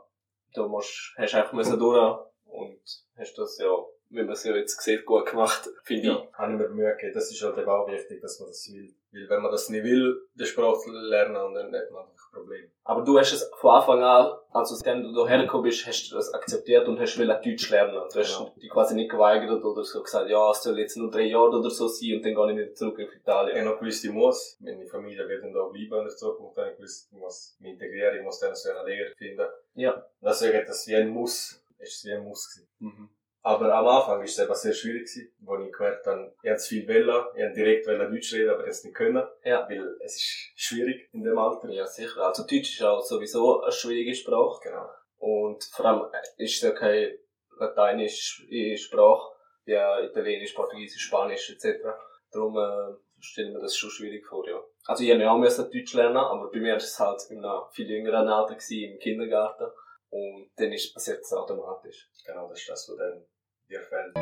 du 0.54 0.68
musst, 0.68 1.14
hast 1.18 1.36
einfach 1.36 1.54
müssen 1.54 1.80
durch 1.80 2.20
und 2.52 2.80
hast 3.18 3.38
das 3.38 3.58
ja, 3.60 3.70
wie 4.10 4.24
man 4.24 4.30
es 4.32 4.44
ja 4.44 4.56
jetzt 4.56 4.82
sieht, 4.82 5.06
gut 5.06 5.26
gemacht, 5.26 5.70
finde 5.84 6.02
ich. 6.02 6.08
Ja, 6.10 6.28
habe 6.34 6.54
ich 6.54 6.60
mir 6.60 6.70
Mühe 6.70 6.92
gegeben. 6.96 7.14
Das 7.14 7.32
ist 7.32 7.42
halt 7.42 7.58
eben 7.58 7.70
auch 7.70 7.88
wichtig, 7.88 8.22
dass 8.22 8.40
man 8.40 8.50
das 8.50 8.70
will. 8.72 8.94
Weil 9.14 9.30
wenn 9.30 9.42
man 9.42 9.52
das 9.52 9.70
nicht 9.70 9.84
will, 9.84 10.22
die 10.36 10.46
Sprache 10.46 10.90
lernen, 10.90 11.36
und 11.38 11.54
dann 11.54 11.74
hat 11.76 11.92
man 11.92 12.04
einfach 12.04 12.32
Probleme. 12.32 12.70
Aber 12.86 13.04
du 13.04 13.20
hast 13.20 13.34
es 13.34 13.50
von 13.60 13.72
Anfang 13.76 14.02
an, 14.02 14.32
also 14.52 14.76
seitdem 14.76 15.14
du 15.14 15.28
hierher 15.28 15.44
gekommen 15.44 15.64
bist, 15.64 15.86
hast 15.86 16.10
du 16.10 16.16
das 16.16 16.34
akzeptiert 16.34 16.88
und 16.88 16.98
hast 17.00 17.18
wollen 17.20 17.28
Deutsch 17.44 17.70
lernen. 17.70 17.94
Du 17.94 18.20
hast 18.20 18.38
Genau. 18.38 18.54
dich 18.62 18.70
quasi 18.70 18.96
nicht 18.96 19.12
geweigert 19.12 19.64
oder 19.64 19.84
so 19.84 20.02
gesagt, 20.02 20.30
ja, 20.30 20.50
es 20.52 20.64
soll 20.64 20.80
jetzt 20.80 20.96
nur 20.96 21.12
drei 21.12 21.24
Jahre 21.24 21.60
oder 21.60 21.70
so 21.70 21.88
sein 21.90 22.16
und 22.16 22.26
dann 22.26 22.34
gehe 22.36 22.52
ich 22.52 22.58
wieder 22.58 22.74
zurück 22.74 23.00
Ich 23.00 23.16
Italien. 23.20 23.58
habe 23.58 23.70
noch 23.70 23.80
gewusst, 23.80 24.06
ich 24.06 24.12
muss. 24.12 24.58
Meine 24.62 24.88
Familie 24.88 25.28
wird 25.28 25.44
dann 25.44 25.52
da 25.54 25.64
bleiben 25.66 25.94
in 25.94 26.04
der 26.06 26.16
Zukunft. 26.16 26.58
Dann 26.58 26.64
habe 26.66 26.72
ich 26.72 26.78
gewusst, 26.78 27.10
ich 27.12 27.18
muss 27.18 27.58
mich 27.60 27.72
integrieren, 27.74 28.16
ich 28.18 28.24
muss 28.24 28.40
dann 28.40 28.56
so 28.56 28.70
eine 28.70 28.86
Lehre 28.90 29.14
finden. 29.18 29.46
Ja. 29.76 30.06
Deswegen 30.22 30.58
hat 30.58 30.70
das 30.70 30.88
wie 30.88 30.96
ein 30.96 31.10
Muss, 31.10 31.61
ist 31.82 31.98
es 31.98 32.06
wie 32.06 32.14
ein 32.14 32.24
Muss 32.24 32.50
gewesen. 32.54 32.70
Mhm. 32.80 33.10
Aber 33.44 33.74
am 33.74 33.88
Anfang 33.88 34.18
war 34.20 34.24
es 34.24 34.38
eben 34.38 34.54
sehr 34.54 34.74
schwierig 34.74 35.08
gewesen, 35.08 35.34
wo 35.40 35.58
ich 35.58 35.72
gemerkt 35.72 36.06
habe, 36.06 36.34
ich 36.44 36.50
wollte 36.50 36.64
viel 36.64 36.88
wollen, 36.88 37.26
ich 37.34 37.42
wollte 37.42 37.56
direkt 37.56 37.88
wollen 37.88 38.12
Deutsch 38.12 38.34
reden, 38.34 38.52
aber 38.52 38.64
das 38.64 38.84
nicht 38.84 38.96
können. 38.96 39.24
Ja. 39.44 39.68
Weil 39.68 39.98
es 40.04 40.16
ist 40.16 40.52
schwierig 40.56 41.10
in 41.12 41.24
dem 41.24 41.38
Alter. 41.40 41.70
Ja, 41.70 41.86
sicher. 41.88 42.22
Also 42.22 42.44
Deutsch 42.44 42.80
ist 42.80 42.84
auch 42.84 43.02
sowieso 43.02 43.62
eine 43.62 43.72
schwierige 43.72 44.14
Sprache. 44.14 44.60
Genau. 44.64 44.90
Und 45.18 45.64
vor 45.64 45.86
allem 45.86 46.12
ist 46.38 46.56
es 46.56 46.62
ja 46.62 46.72
keine 46.72 47.18
lateinische 47.58 48.78
Sprache, 48.78 49.34
wie 49.66 49.74
Italienisch, 49.74 50.54
Portugiesisch, 50.54 51.02
Spanisch 51.02 51.50
etc. 51.50 51.84
Darum 52.32 52.58
äh, 52.58 52.96
stelle 53.20 53.52
mir 53.52 53.60
das 53.60 53.76
schon 53.76 53.90
schwierig 53.90 54.26
vor, 54.26 54.48
ja. 54.48 54.60
Also 54.86 55.04
ich 55.04 55.12
habe 55.12 55.22
ja 55.22 55.32
auch 55.32 55.38
müssen 55.38 55.70
Deutsch 55.72 55.94
lernen, 55.94 56.18
aber 56.18 56.50
bei 56.50 56.60
mir 56.60 56.72
war 56.72 56.78
es 56.78 57.00
halt 57.00 57.22
in 57.30 57.44
einem 57.44 57.62
viel 57.72 57.90
jüngeren 57.90 58.28
Alter 58.28 58.56
gewesen, 58.56 58.94
im 58.94 59.00
Kindergarten. 59.00 59.72
Und 60.12 60.52
dann 60.58 60.74
ist, 60.74 60.94
passiert 60.94 61.22
es 61.22 61.32
automatisch. 61.32 62.10
Genau, 62.26 62.50
das 62.50 62.60
ist 62.60 62.70
das, 62.70 62.90
was 62.90 62.98
dann 62.98 63.26
dir 63.70 63.82
fällt. 63.82 64.16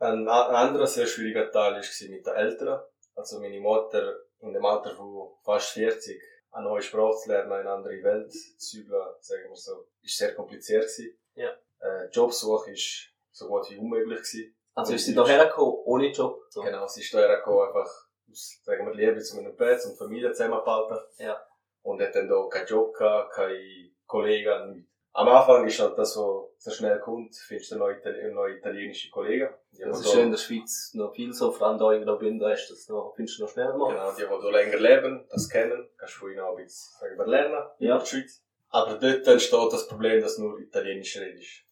Ein 0.00 0.28
ein 0.28 0.28
anderer 0.28 0.86
sehr 0.86 1.06
schwieriger 1.06 1.50
Teil 1.50 1.74
war 1.74 2.08
mit 2.10 2.26
den 2.26 2.34
Eltern. 2.34 2.82
Also 3.14 3.38
meine 3.38 3.60
Mutter 3.60 4.16
in 4.40 4.52
dem 4.52 4.64
Alter 4.64 4.96
von 4.96 5.36
fast 5.44 5.70
40 5.70 6.20
eine 6.50 6.68
neue 6.68 6.82
Sprache 6.82 7.16
zu 7.16 7.28
lernen, 7.28 7.52
eine 7.52 7.70
andere 7.70 8.02
Welt 8.02 8.32
zu 8.32 8.56
zügeln, 8.58 9.14
sagen 9.20 9.48
wir 9.48 9.56
so, 9.56 9.86
ist 10.02 10.18
sehr 10.18 10.34
kompliziert 10.34 10.82
gewesen. 10.82 11.16
Ja. 11.34 11.50
Äh, 11.80 12.08
Jobsuche 12.10 12.72
ist 12.72 13.10
so 13.30 13.46
gut 13.46 13.70
wie 13.70 13.76
unmöglich 13.76 14.18
gewesen. 14.18 14.56
Also 14.74 14.94
ist 14.94 15.06
sie 15.06 15.12
hierher 15.12 15.46
gekommen, 15.46 15.76
ohne 15.84 16.10
Job? 16.10 16.44
So. 16.50 16.62
Genau, 16.62 16.86
sie 16.88 17.00
ist 17.00 17.10
hierher 17.10 17.36
gekommen, 17.36 17.68
einfach 17.68 18.03
aus, 18.30 18.60
sagen 18.62 18.86
wir, 18.86 18.94
Liebe 18.94 19.20
zu 19.20 19.36
meinem 19.36 19.56
Platz 19.56 19.84
und 19.86 19.96
Familie 19.96 20.32
zusammengehalten. 20.32 20.98
Ja. 21.18 21.40
Und 21.82 22.00
hat 22.00 22.14
dann 22.14 22.28
da 22.28 22.46
keinen 22.50 22.66
Job 22.66 22.94
gehabt, 22.94 23.32
keine 23.34 23.90
Kollegen, 24.06 24.72
nichts. 24.72 24.90
Am 25.16 25.28
Anfang 25.28 25.64
ist 25.64 25.78
halt 25.78 25.96
das, 25.96 26.16
was 26.16 26.48
so 26.58 26.70
schnell 26.72 26.98
kommt, 26.98 27.36
findest 27.36 27.70
du 27.70 27.76
neue, 27.76 28.00
neue 28.32 28.56
italienische 28.56 29.10
Kollegen. 29.10 29.48
Die, 29.70 29.82
Das 29.82 30.00
ist 30.00 30.12
da- 30.12 30.18
in 30.20 30.30
der 30.32 30.38
Schweiz 30.38 30.90
noch 30.94 31.14
viel 31.14 31.32
so, 31.32 31.52
vor 31.52 31.68
allem 31.68 31.78
da 31.78 31.92
in 31.92 32.04
Graubünden 32.04 32.50
ist 32.50 32.68
das 32.68 32.88
noch, 32.88 33.12
findest 33.14 33.38
du 33.38 33.44
noch 33.44 33.50
schnell 33.50 33.72
mal. 33.74 33.90
Genau, 33.92 34.10
die, 34.12 34.22
die 34.22 34.42
hier 34.42 34.50
länger 34.52 34.76
leben, 34.78 35.24
das 35.30 35.48
kennen, 35.48 35.88
kannst 35.96 36.16
du 36.16 36.18
von 36.20 36.30
ihnen 36.32 36.40
auch 36.40 36.56
ein 36.56 36.64
bisschen, 36.64 36.98
sagen 36.98 37.16
wir, 37.16 37.26
lernen, 37.26 37.64
Ja. 37.78 37.94
über 37.94 38.04
die 38.04 38.10
Schweiz. 38.10 38.42
Aber 38.70 38.94
dort 38.98 39.26
entsteht 39.28 39.72
das 39.72 39.86
Problem, 39.86 40.20
dass 40.20 40.38
nur 40.38 40.58
Italienisch 40.58 41.16
redest. 41.16 41.62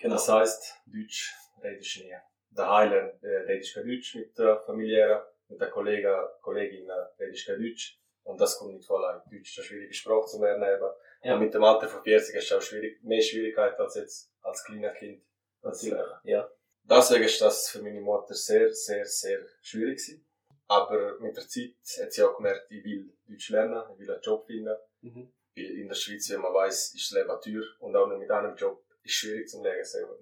Genau. 0.00 0.14
Das 0.14 0.28
heisst, 0.28 0.74
Deutsch 0.86 1.34
redest 1.60 1.96
du 1.96 2.00
nie. 2.04 2.14
Daheim 2.50 2.92
äh, 2.92 3.26
redest 3.48 3.74
du 3.74 3.80
kein 3.80 3.88
Deutsch 3.90 4.14
mit 4.14 4.38
der 4.38 4.60
Familiären, 4.60 5.22
mit 5.52 5.60
den 5.60 5.70
Kollegen, 5.70 6.14
Kolleginnen 6.40 6.90
redest 7.18 7.48
du 7.48 7.52
kein 7.52 7.62
Deutsch. 7.62 7.98
Und 8.24 8.40
das 8.40 8.58
kommt 8.58 8.74
nicht 8.74 8.86
von 8.86 9.02
allein. 9.02 9.20
Deutsch 9.30 9.50
ist 9.50 9.58
eine 9.58 9.66
schwierige 9.66 9.94
Sprache 9.94 10.26
zu 10.26 10.40
lernen 10.40 10.62
eben. 10.62 10.90
Ja. 11.22 11.34
Und 11.34 11.40
mit 11.40 11.54
dem 11.54 11.64
Alter 11.64 11.88
von 11.88 12.02
40 12.02 12.36
hast 12.36 12.50
du 12.50 12.56
auch 12.56 12.62
schwierig, 12.62 13.02
mehr 13.02 13.20
Schwierigkeiten 13.20 13.80
als 13.80 13.94
jetzt 13.96 14.32
als 14.42 14.64
kleiner 14.64 14.92
Kind. 14.92 15.22
Lernen. 15.62 16.18
Ja. 16.24 16.50
Deswegen 16.84 17.24
ist 17.24 17.40
das 17.40 17.68
für 17.68 17.80
meine 17.82 18.00
Mutter 18.00 18.34
sehr, 18.34 18.72
sehr, 18.72 19.04
sehr 19.04 19.38
schwierig 19.60 19.98
gewesen. 19.98 20.26
Aber 20.66 21.18
mit 21.20 21.36
der 21.36 21.46
Zeit 21.46 21.74
hat 22.00 22.12
sie 22.12 22.22
auch 22.22 22.36
gemerkt, 22.36 22.66
ich 22.70 22.84
will 22.84 23.12
Deutsch 23.28 23.50
lernen, 23.50 23.82
ich 23.92 23.98
will 23.98 24.10
einen 24.10 24.22
Job 24.22 24.44
finden. 24.46 24.74
Mhm. 25.02 25.32
Weil 25.54 25.64
in 25.64 25.88
der 25.88 25.94
Schweiz, 25.94 26.30
wie 26.30 26.36
man 26.36 26.52
weiss, 26.54 26.94
ist 26.94 27.12
das 27.12 27.18
Leben 27.18 27.40
teuer 27.40 27.64
und 27.80 27.94
auch 27.94 28.08
nur 28.08 28.18
mit 28.18 28.30
einem 28.30 28.56
Job 28.56 28.82
ist 29.02 29.14
schwierig 29.14 29.48
zum 29.48 29.62
leben, 29.62 29.76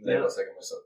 Ja. 0.07 0.29
sagen 0.29 0.55
wir 0.55 0.63
so. 0.63 0.77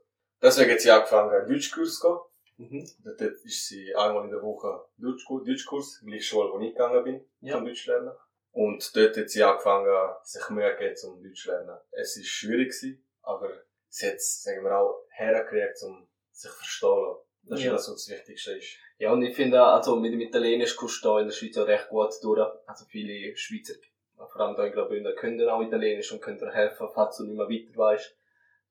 Deswegen 0.41 0.71
hat 0.71 0.81
sie 0.81 0.91
angefangen, 0.91 1.31
einen 1.31 1.47
Deutschkurs 1.49 1.97
zu 1.99 2.07
gehen. 2.07 2.19
Mhm. 2.57 2.89
Dort 3.03 3.21
ist 3.21 3.67
sie 3.67 3.93
einmal 3.95 4.23
in 4.25 4.31
der 4.31 4.41
Woche 4.41 4.85
Deutschkurs, 4.97 5.45
Deutschkurs 5.45 6.01
gleiche 6.05 6.23
Schule, 6.23 6.51
wo 6.53 6.59
ich 6.59 6.71
gegangen 6.71 7.03
bin, 7.03 7.25
Ja. 7.41 7.55
zum 7.57 7.65
Deutsch 7.65 7.85
lernen. 7.87 8.11
Und 8.51 8.95
dort 8.95 9.17
hat 9.17 9.29
sie 9.29 9.43
angefangen, 9.43 10.13
sich 10.23 10.49
Mühe 10.49 10.71
zu 10.71 10.77
geben 10.79 10.95
zum 10.95 11.23
Deutsch 11.23 11.45
lernen. 11.47 11.77
Es 11.91 12.15
ist 12.15 12.27
schwierig 12.27 12.69
gewesen, 12.69 13.05
aber 13.23 13.51
sie 13.89 14.07
hat 14.07 14.15
es, 14.15 14.41
sagen 14.43 14.63
wir 14.63 14.77
auch, 14.77 15.03
hergekriegt, 15.09 15.83
um 15.83 16.07
sich 16.31 16.49
zu 16.49 16.55
verstehen. 16.57 17.15
Das 17.43 17.59
ist 17.59 17.65
Ja. 17.65 17.71
das, 17.73 17.89
was 17.89 18.05
das 18.05 18.09
Wichtigste 18.17 18.57
ist. 18.57 18.77
Ja, 18.97 19.11
und 19.11 19.21
ich 19.23 19.35
finde, 19.35 19.61
also 19.61 19.97
mit 19.97 20.13
dem 20.13 20.21
Italienisch 20.21 20.75
kommst 20.77 21.03
du 21.03 21.17
in 21.17 21.27
der 21.27 21.33
Schweiz 21.33 21.57
auch 21.57 21.67
recht 21.67 21.89
gut 21.89 22.13
durch. 22.23 22.49
Also 22.65 22.85
viele 22.85 23.35
Schweizer, 23.35 23.73
vor 24.15 24.39
allem 24.39 24.55
da 24.55 24.65
in 24.65 24.71
Graubünden, 24.71 25.13
können 25.17 25.47
auch 25.49 25.61
Italienisch 25.61 26.11
und 26.13 26.21
können 26.21 26.37
dir 26.39 26.51
helfen, 26.51 26.87
falls 26.93 27.17
du 27.17 27.23
nicht 27.25 27.35
mehr 27.35 27.49
weiter 27.49 27.77
weißt. 27.77 28.17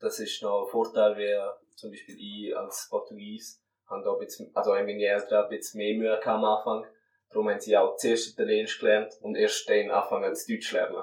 Das 0.01 0.19
ist 0.19 0.43
noch 0.43 0.65
ein 0.65 0.71
Vorteil, 0.71 1.17
wie 1.19 1.77
zum 1.77 1.91
Beispiel 1.91 2.17
ich 2.19 2.57
als 2.57 2.89
Portugies, 2.89 3.63
haben 3.87 4.03
da 4.03 4.13
ein 4.13 4.19
bisschen, 4.19 4.51
also 4.55 4.75
haben 4.75 4.87
meine 4.87 5.05
Eltern 5.05 5.45
ein 5.45 5.51
bisschen 5.51 5.79
mehr 5.79 5.95
Mühe 5.97 6.21
gehabt 6.21 6.27
am 6.27 6.45
Anfang. 6.45 6.87
Darum 7.31 7.51
haben 7.51 7.61
sie 7.61 7.77
auch 7.77 7.97
zuerst 7.97 8.29
Italienisch 8.29 8.79
gelernt 8.79 9.19
und 9.21 9.37
erst 9.37 9.69
dann 9.69 9.91
anfangen 9.91 10.35
zu 10.35 10.53
Deutsch 10.53 10.73
lernen. 10.73 11.03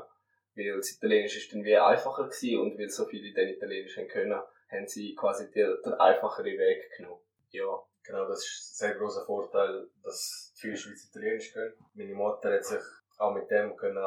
Weil 0.56 0.78
das 0.78 0.92
Italienisch 0.92 1.38
ist 1.38 1.54
dann 1.54 1.64
wie 1.64 1.78
einfacher 1.78 2.24
gewesen 2.24 2.60
und 2.60 2.78
weil 2.78 2.90
so 2.90 3.06
viele 3.06 3.34
dann 3.34 3.48
Italienisch 3.48 3.98
haben 3.98 4.08
können, 4.08 4.42
haben 4.70 4.88
sie 4.88 5.16
quasi 5.16 5.52
den, 5.52 5.78
den 5.84 5.94
einfacheren 5.94 6.58
Weg 6.58 6.92
genommen. 6.98 7.20
Ja. 7.50 7.82
Genau, 8.04 8.28
das 8.28 8.40
ist 8.40 8.72
ein 8.72 8.88
sehr 8.88 8.96
großer 8.96 9.26
Vorteil, 9.26 9.88
dass 10.04 10.54
viele 10.56 10.76
Schweizer 10.76 11.08
Italienisch 11.10 11.54
können. 11.54 11.74
Meine 11.94 12.14
Mutter 12.14 12.52
hat 12.54 12.66
sich 12.66 12.82
auch 13.18 13.34
mit 13.34 13.50
dem 13.52 13.76
können, 13.76 14.04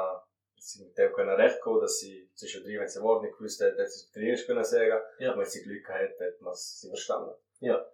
sie 0.57 0.85
mit 0.85 0.99
dem 0.99 1.13
können 1.13 1.31
recht 1.31 1.61
kommen, 1.61 1.81
dass 1.81 1.99
sie 1.99 2.29
zwischendrin, 2.35 2.81
wenn 2.81 2.89
sie 2.89 3.03
Wort 3.03 3.23
nicht 3.23 3.37
gewusst 3.37 3.63
hat, 3.63 3.79
hat 3.79 3.91
sie 3.91 4.09
Italienisch 4.09 4.47
können 4.47 4.65
sagen. 4.65 5.01
Ja. 5.19 5.33
Und 5.33 5.39
wenn 5.39 5.47
sie 5.47 5.63
Glück 5.63 5.87
gehabt 5.87 6.21
hat, 6.21 6.21
hat 6.21 6.41
man 6.41 6.55
sie 6.55 6.89
verstanden. 6.89 7.35
Ja. 7.61 7.87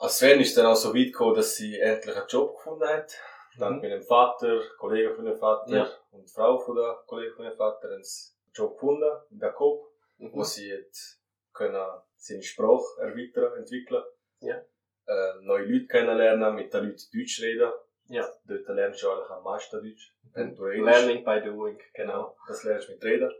Als 0.00 0.18
Sven 0.18 0.40
ist 0.40 0.56
dann 0.56 0.66
auch 0.66 0.76
so 0.76 0.94
weit 0.94 1.06
gekommen, 1.12 1.34
dass 1.34 1.56
sie 1.56 1.78
endlich 1.78 2.16
einen 2.16 2.28
Job 2.28 2.56
gefunden 2.56 2.86
hat. 2.88 3.12
Dank 3.58 3.82
Mhm. 3.82 3.88
meinem 3.88 4.02
Vater, 4.02 4.60
Kollegen 4.78 5.14
von 5.14 5.24
meinem 5.24 5.36
Vater 5.38 5.70
Ja. 5.76 5.90
und 6.12 6.30
Frau 6.30 6.58
von 6.58 6.76
der 6.76 7.02
Kollegen 7.06 7.34
von 7.34 7.44
meinem 7.46 7.56
Vater 7.56 7.90
haben 7.90 8.04
sie 8.04 8.30
einen 8.30 8.52
Job 8.54 8.74
gefunden, 8.74 9.10
in 9.30 9.38
der 9.40 9.50
Coop, 9.52 9.88
wo 10.18 10.38
Mhm. 10.38 10.44
sie 10.44 10.72
hat 10.72 11.16
können 11.52 11.84
seine 12.16 12.42
Sprache 12.42 13.00
erweitern, 13.00 13.56
entwickeln. 13.58 14.04
Ja. 14.40 14.62
Äh, 15.08 15.32
neue 15.40 15.64
Leute 15.64 15.86
kennenlernen, 15.88 16.54
mit 16.54 16.72
den 16.72 16.84
Leuten 16.84 17.02
Deutsch 17.12 17.40
reden. 17.42 17.72
Ja. 18.08 18.28
Dort 18.44 18.68
lernst 18.68 19.02
du 19.02 19.10
eigentlich 19.10 19.30
am 19.30 19.42
meisten 19.42 19.82
Deutsch. 19.82 20.14
Wenn 20.34 20.54
du 20.54 20.62
redest. 20.62 20.86
Learning 20.86 21.24
by 21.24 21.40
doing, 21.42 21.80
genau. 21.94 22.36
Das 22.46 22.62
lernst 22.62 22.86
du 22.88 22.92
mit 22.92 23.02
Reden. 23.02 23.32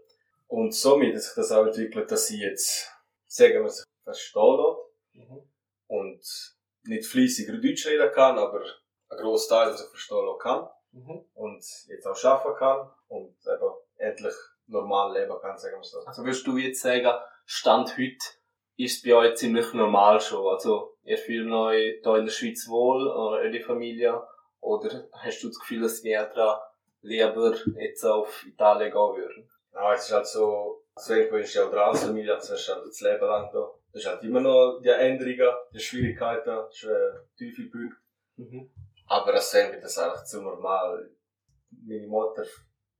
Und 0.48 0.74
somit 0.74 1.14
hat 1.14 1.22
sich 1.22 1.34
das 1.36 1.52
auch 1.52 1.66
entwickelt, 1.66 2.10
dass 2.10 2.26
sie 2.26 2.40
jetzt, 2.40 2.90
sagen 3.28 3.62
wir, 3.62 3.68
sich 3.68 3.84
verstehen 4.02 4.42
Mhm. 4.42 4.76
Und 5.88 6.22
nicht 6.84 7.06
fließiger 7.06 7.58
Deutsch 7.58 7.86
reden 7.86 8.10
kann, 8.12 8.38
aber 8.38 8.62
ein 9.10 9.18
grosser 9.18 9.64
Teil, 9.64 9.76
sich 9.76 9.86
verstehen 9.88 10.38
kann 10.40 10.68
Mhm. 10.92 11.24
und 11.34 11.62
jetzt 11.88 12.06
auch 12.06 12.24
arbeiten 12.24 12.56
kann 12.58 12.90
und 13.08 13.36
eben 13.46 13.72
endlich 13.98 14.34
normal 14.68 15.12
leben 15.18 15.38
kann, 15.40 15.58
sagen 15.58 15.76
wir 15.76 15.84
so. 15.84 16.00
Also 16.06 16.24
würdest 16.24 16.46
du 16.46 16.56
jetzt 16.56 16.80
sagen, 16.80 17.12
Stand 17.44 17.96
heute 17.98 18.16
ist 18.76 18.96
es 18.96 19.02
bei 19.02 19.14
euch 19.14 19.36
ziemlich 19.36 19.72
normal 19.74 20.20
schon? 20.20 20.46
Also 20.46 20.96
ihr 21.02 21.18
fühlt 21.18 21.50
euch 21.52 22.00
da 22.02 22.16
in 22.16 22.24
der 22.24 22.32
Schweiz 22.32 22.68
wohl, 22.68 23.06
oder 23.06 23.38
eure 23.38 23.60
Familie? 23.60 24.22
Oder 24.60 25.08
hast 25.12 25.42
du 25.42 25.48
das 25.48 25.58
Gefühl, 25.58 25.82
dass 25.82 26.00
die 26.02 26.12
Eltern 26.12 26.58
lieber 27.02 27.54
jetzt 27.78 28.04
auf 28.04 28.44
Italien 28.46 28.90
gehen 28.90 29.16
würden? 29.16 29.50
Ja, 29.74 29.92
es 29.94 30.06
ist 30.06 30.12
halt 30.12 30.26
so, 30.26 30.84
deswegen 30.96 31.30
bin 31.30 31.42
ich 31.42 31.54
ja 31.54 31.66
auch 31.68 31.72
als 31.72 32.04
Familie, 32.04 32.34
das 32.34 32.50
ist 32.50 32.68
halt 32.68 32.86
das 32.86 33.00
Leben 33.00 33.26
lang 33.26 33.50
da. 33.52 33.70
Das 33.92 34.02
ist 34.02 34.08
halt 34.08 34.22
immer 34.22 34.40
noch 34.40 34.80
die 34.82 34.88
Änderungen, 34.90 35.56
die 35.72 35.80
Schwierigkeiten, 35.80 36.56
schwer 36.72 37.24
tiefe 37.36 37.62
Punkte. 37.62 37.96
Mhm. 38.36 38.70
Aber 39.06 39.32
das 39.32 39.52
wir 39.54 39.80
das 39.80 39.98
eigentlich 39.98 40.24
zu 40.24 40.42
normal. 40.42 41.10
Meine 41.86 42.06
Mutter 42.06 42.44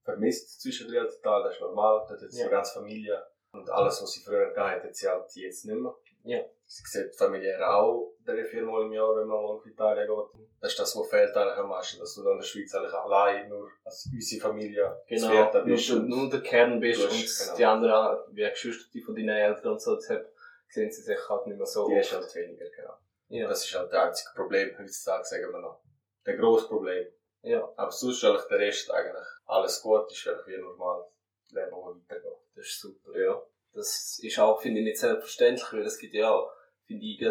vermisst 0.04 0.60
zwischendrin 0.62 1.06
total, 1.06 1.42
das 1.44 1.54
ist 1.54 1.60
normal. 1.60 2.04
Dort 2.08 2.22
hat 2.22 2.30
sie 2.30 2.40
Ja. 2.40 2.46
die 2.46 2.50
ganze 2.50 2.74
Familie. 2.74 3.22
Und 3.52 3.68
alles, 3.70 4.02
was 4.02 4.12
sie 4.12 4.22
früher 4.24 4.52
gehabt 4.52 4.76
hat, 4.76 4.84
hat 4.84 4.94
sie 4.96 5.08
halt 5.08 5.24
jetzt 5.36 5.64
nicht 5.66 5.74
mehr. 5.78 5.94
Ja. 6.24 6.40
Sie 6.66 6.82
sieht 6.84 7.14
familiär 7.16 7.58
auch 7.74 8.14
drei, 8.26 8.44
vier 8.44 8.62
Mal 8.62 8.82
im 8.84 8.92
Jahr, 8.92 9.16
wenn 9.16 9.26
man 9.26 9.40
mal 9.42 9.48
auf 9.54 9.64
Italien 9.66 10.06
geht. 10.06 10.42
Das 10.60 10.72
ist 10.72 10.78
das, 10.78 10.96
was 10.96 11.08
fehlt 11.08 11.34
eigentlich 11.34 11.56
am 11.56 11.68
meisten, 11.70 11.98
dass 11.98 12.14
du 12.14 12.22
dann 12.22 12.32
in 12.32 12.38
der 12.40 12.44
Schweiz 12.46 12.74
eigentlich 12.74 12.92
allein 12.92 13.48
nur 13.48 13.70
als 13.84 14.06
unsere 14.12 14.40
Familie 14.42 15.00
Genau, 15.08 15.50
nur, 15.52 15.64
bist. 15.64 15.90
und- 15.92 16.08
nur 16.08 16.28
der 16.28 16.40
Kern 16.42 16.78
bist 16.80 17.02
und 17.02 17.10
hast- 17.10 17.44
genau. 17.46 17.56
die 17.56 17.64
anderen, 17.64 18.18
wie 18.34 18.50
Geschwister 18.50 18.98
von 19.04 19.14
deinen 19.14 19.28
Eltern 19.30 19.72
und 19.72 19.80
so, 19.80 19.94
deshalb 19.94 20.30
sehen 20.68 20.90
sie 20.90 21.02
sich 21.02 21.18
halt 21.28 21.46
nicht 21.46 21.56
mehr 21.56 21.66
so 21.66 21.88
Die 21.88 21.96
ist 21.96 22.12
oft. 22.12 22.22
halt 22.22 22.34
weniger, 22.34 22.68
genau. 22.70 22.94
Ja. 23.28 23.48
Das 23.48 23.64
ist 23.64 23.74
halt 23.74 23.92
das 23.92 24.06
einzige 24.08 24.30
Problem 24.34 24.76
heutzutage, 24.78 25.24
sagen 25.24 25.52
wir 25.52 25.60
noch. 25.60 25.80
Der 26.26 26.36
grosse 26.36 26.68
Problem. 26.68 27.06
ja, 27.42 27.66
Aber 27.76 27.90
sonst 27.90 28.18
ist 28.18 28.24
eigentlich 28.24 28.46
der 28.48 28.58
Rest 28.58 28.90
eigentlich 28.90 29.26
alles 29.46 29.82
gut, 29.82 30.10
ist 30.12 30.26
eigentlich 30.28 30.46
wie 30.58 30.60
normal 30.60 31.04
Leben, 31.50 31.72
weitergeht. 31.72 32.32
das 32.54 32.66
ist 32.66 32.80
super, 32.80 33.18
ja. 33.18 33.42
Das 33.72 34.18
ist 34.22 34.38
auch, 34.38 34.60
finde 34.60 34.80
ich, 34.80 34.84
nicht 34.86 34.98
selbstverständlich, 34.98 35.72
weil 35.72 35.82
es 35.86 35.98
gibt 35.98 36.14
ja 36.14 36.30
auch, 36.30 36.50
finde 36.86 37.04
ich, 37.04 37.24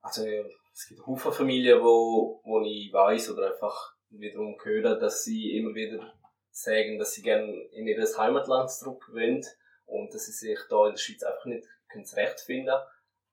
also 0.00 0.24
es 0.24 0.86
gibt 0.88 1.06
Haufen 1.06 1.32
Familien, 1.32 1.80
wo, 1.82 2.40
wo 2.44 2.62
ich 2.62 2.92
weiss 2.92 3.30
oder 3.30 3.52
einfach 3.52 3.94
wiederum 4.10 4.56
höre, 4.62 4.96
dass 4.96 5.24
sie 5.24 5.56
immer 5.56 5.74
wieder 5.74 6.12
sagen, 6.50 6.98
dass 6.98 7.12
sie 7.12 7.22
gerne 7.22 7.52
in 7.72 7.86
ihr 7.86 8.02
Heimatland 8.16 8.70
zurück 8.70 9.04
wollen 9.12 9.44
und 9.86 10.12
dass 10.14 10.26
sie 10.26 10.32
sich 10.32 10.58
da 10.70 10.86
in 10.86 10.92
der 10.92 10.98
Schweiz 10.98 11.22
einfach 11.22 11.44
nicht 11.46 11.66
können 11.88 12.04
zurechtfinden 12.04 12.74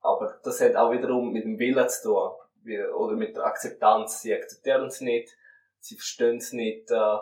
Aber 0.01 0.39
das 0.43 0.61
hat 0.61 0.75
auch 0.75 0.91
wiederum 0.91 1.31
mit 1.31 1.45
dem 1.45 1.59
Willen 1.59 1.89
zu 1.89 2.03
tun, 2.03 2.31
wie- 2.63 2.83
oder 2.83 3.15
mit 3.15 3.35
der 3.35 3.45
Akzeptanz. 3.45 4.21
Sie 4.21 4.33
akzeptieren 4.33 4.87
es 4.87 5.01
nicht, 5.01 5.35
sie 5.79 5.95
verstehen 5.95 6.37
es 6.37 6.53
nicht, 6.53 6.91
äh, 6.91 7.17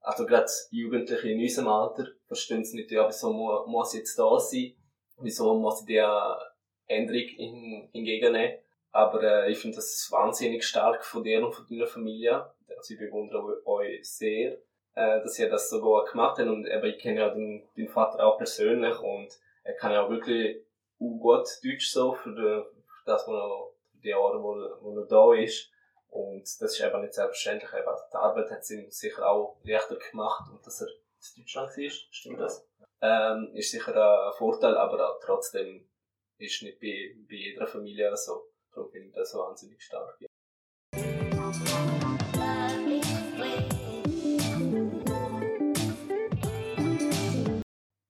also 0.00 0.24
gerade 0.24 0.46
Jugendliche 0.70 1.28
in 1.28 1.40
unserem 1.40 1.68
Alter 1.68 2.06
verstehen 2.26 2.62
es 2.62 2.72
nicht, 2.72 2.90
ja, 2.92 3.08
wieso 3.08 3.32
mu 3.32 3.66
muss 3.66 3.94
ich 3.94 4.00
jetzt 4.00 4.18
da 4.18 4.38
sein, 4.38 4.76
wieso 5.18 5.54
muss 5.54 5.80
ich 5.80 5.86
die 5.86 5.96
äh, 5.96 6.36
Änderung 6.86 7.28
hin 7.28 7.88
entgegennehmen. 7.92 8.58
Aber 8.92 9.22
äh, 9.22 9.50
ich 9.50 9.58
finde 9.58 9.76
das 9.76 10.08
wahnsinnig 10.10 10.64
stark 10.64 11.04
von 11.04 11.22
dir 11.22 11.44
und 11.44 11.52
von 11.52 11.66
deiner 11.68 11.86
Familie. 11.86 12.50
Also 12.76 12.94
ich 12.94 13.00
bewundere 13.00 13.66
euch 13.66 14.08
sehr, 14.08 14.52
äh, 14.94 15.20
dass 15.20 15.38
ihr 15.38 15.50
das 15.50 15.68
so 15.68 15.80
gut 15.80 16.10
gemacht 16.10 16.38
habt. 16.38 16.48
Und 16.48 16.66
eben, 16.66 16.86
ich 16.86 16.98
kenne 16.98 17.20
ja 17.20 17.28
den, 17.28 17.68
den 17.76 17.88
Vater 17.88 18.24
auch 18.24 18.38
persönlich 18.38 18.98
und 19.00 19.28
er 19.64 19.74
kann 19.74 19.92
ja 19.92 20.02
auch 20.02 20.10
wirklich 20.10 20.64
auch 20.98 21.18
gut 21.18 21.48
Deutsch 21.64 21.90
so 21.90 22.14
für, 22.14 22.34
für 22.34 23.04
das, 23.04 23.26
wo 23.26 23.32
er, 23.32 23.70
für 23.90 23.98
die 23.98 24.08
Jahre, 24.08 24.42
wo, 24.42 24.54
wo 24.80 24.98
er 24.98 25.06
da 25.06 25.34
ist. 25.34 25.70
Und 26.08 26.42
das 26.42 26.60
ist 26.60 26.80
eben 26.80 27.00
nicht 27.02 27.14
selbstverständlich. 27.14 27.70
Eben, 27.72 27.96
die 28.12 28.16
Arbeit 28.16 28.50
hat 28.50 28.60
es 28.60 28.70
ihm 28.70 28.90
sicher 28.90 29.28
auch 29.28 29.58
leichter 29.64 29.96
gemacht 29.96 30.50
und 30.50 30.66
dass 30.66 30.80
er 30.80 30.88
in 30.88 31.42
Deutschland 31.42 31.76
war, 31.76 31.90
stimmt 32.10 32.40
das? 32.40 32.66
Ähm, 33.02 33.50
ist 33.54 33.70
sicher 33.70 33.94
ein 33.94 34.32
Vorteil, 34.38 34.76
aber 34.76 35.10
auch 35.10 35.20
trotzdem 35.20 35.88
ist 36.38 36.62
nicht 36.62 36.80
bei, 36.80 37.14
bei 37.28 37.34
jeder 37.34 37.66
Familie 37.66 38.16
so. 38.16 38.48
Darum 38.72 38.90
finde 38.90 39.08
ich 39.08 39.14
das 39.14 39.30
so 39.32 39.38
wahnsinnig 39.38 39.82
stark. 39.82 40.18
Ja. 40.20 40.26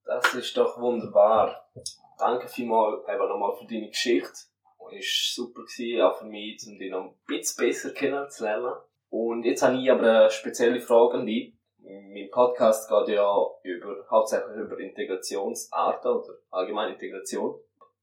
Das 0.05 0.33
ist 0.33 0.55
doch 0.57 0.79
wunderbar. 0.79 1.69
Danke 2.17 2.47
vielmals 2.47 3.07
eben 3.07 3.27
nochmal 3.27 3.55
für 3.57 3.65
deine 3.65 3.89
Geschichte. 3.89 4.31
Es 4.31 5.37
war 5.37 5.45
super, 5.45 5.61
gewesen, 5.63 6.01
auch 6.01 6.17
für 6.17 6.25
mich, 6.25 6.65
um 6.67 6.79
dich 6.79 6.89
noch 6.89 7.03
ein 7.03 7.15
bisschen 7.27 7.65
besser 7.65 7.91
kennenzulernen. 7.91 8.73
Und 9.09 9.43
jetzt 9.43 9.61
habe 9.61 9.77
ich 9.77 9.91
aber 9.91 10.21
eine 10.21 10.29
spezielle 10.29 10.79
Frage 10.79 11.15
an 11.15 11.25
dich. 11.25 11.53
Mein 11.79 12.29
Podcast 12.31 12.89
geht 12.89 13.15
ja 13.15 13.33
über, 13.63 14.05
hauptsächlich 14.09 14.55
über 14.57 14.79
Integrationsarten 14.79 16.11
oder 16.11 16.33
allgemeine 16.49 16.93
Integration. 16.93 17.59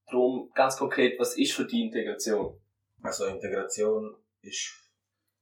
Darum 0.07 0.51
ganz 0.53 0.77
konkret, 0.77 1.19
was 1.19 1.37
ist 1.37 1.53
für 1.53 1.65
die 1.65 1.81
Integration? 1.81 2.59
Also 3.03 3.25
Integration 3.25 4.15
ist, 4.41 4.73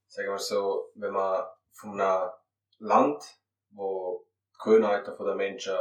sagen 0.08 0.28
wir 0.28 0.38
so, 0.38 0.90
wenn 0.94 1.12
man 1.12 1.44
von 1.72 2.00
einem 2.00 2.30
Land, 2.78 3.22
wo 3.70 4.26
die 4.52 4.64
Gewohnheiten 4.64 5.12
der 5.24 5.34
Menschen 5.34 5.74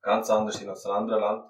ganz 0.00 0.30
anders 0.30 0.56
sind 0.56 0.68
als 0.68 0.86
ein 0.86 0.92
anderes 0.92 1.20
Land, 1.20 1.44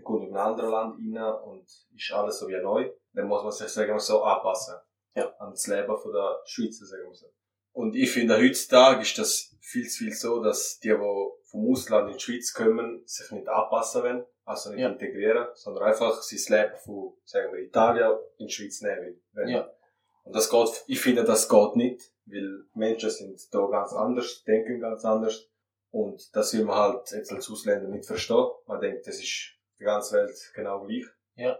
dann 0.00 0.04
kommt 0.04 0.28
in 0.28 0.36
ein 0.36 0.40
anderes 0.40 0.70
Land 0.70 0.98
rein 0.98 1.34
und 1.42 1.62
ist 1.94 2.12
alles 2.12 2.38
so 2.38 2.48
wie 2.48 2.60
neu, 2.60 2.90
dann 3.12 3.26
muss 3.28 3.42
man 3.42 3.52
sich, 3.52 3.68
sagen 3.68 3.92
wir 3.92 4.00
so, 4.00 4.22
anpassen. 4.22 4.76
Ja. 5.14 5.28
An 5.38 5.50
das 5.50 5.66
Leben 5.66 5.86
der 5.88 6.40
Schweizer, 6.44 6.86
sagen 6.86 7.08
wir 7.08 7.14
so. 7.14 7.26
Und 7.72 7.94
ich 7.94 8.10
finde, 8.10 8.36
heutzutage 8.36 9.02
ist 9.02 9.18
das 9.18 9.56
viel 9.60 9.88
zu 9.88 9.98
viel 10.04 10.12
so, 10.12 10.42
dass 10.42 10.78
die, 10.80 10.88
die 10.88 10.94
vom 11.50 11.70
Ausland 11.70 12.10
in 12.10 12.16
die 12.16 12.22
Schweiz 12.22 12.52
kommen, 12.52 13.02
sich 13.06 13.30
nicht 13.30 13.48
anpassen 13.48 14.02
wollen, 14.02 14.24
also 14.44 14.70
nicht 14.70 14.80
Ja. 14.80 14.88
integrieren, 14.88 15.48
sondern 15.54 15.84
einfach 15.84 16.20
sein 16.22 16.60
Leben 16.60 16.76
von, 16.78 17.16
sagen 17.24 17.52
wir, 17.52 17.60
Italien 17.60 18.18
in 18.38 18.46
die 18.46 18.52
Schweiz 18.52 18.80
nehmen 18.82 19.20
wollen. 19.32 19.48
Ja. 19.48 19.70
Und 20.24 20.34
das 20.34 20.50
geht, 20.50 20.84
ich 20.86 21.00
finde, 21.00 21.24
das 21.24 21.48
geht 21.48 21.76
nicht, 21.76 22.12
weil 22.26 22.64
Menschen 22.74 23.10
sind 23.10 23.54
da 23.54 23.66
ganz 23.66 23.92
anders, 23.92 24.42
denken 24.44 24.80
ganz 24.80 25.04
anders. 25.04 25.48
Und 25.90 26.34
das 26.36 26.52
will 26.54 26.64
man 26.64 26.76
halt 26.76 27.10
jetzt 27.10 27.32
als 27.32 27.50
Ausländer 27.50 27.88
nicht 27.88 28.06
verstehen. 28.06 28.46
Man 28.66 28.80
denkt, 28.80 29.06
das 29.06 29.18
ist 29.18 29.54
die 29.80 29.84
ganze 29.84 30.16
Welt 30.16 30.52
genau 30.54 30.84
gleich. 30.86 31.06
Ja. 31.36 31.58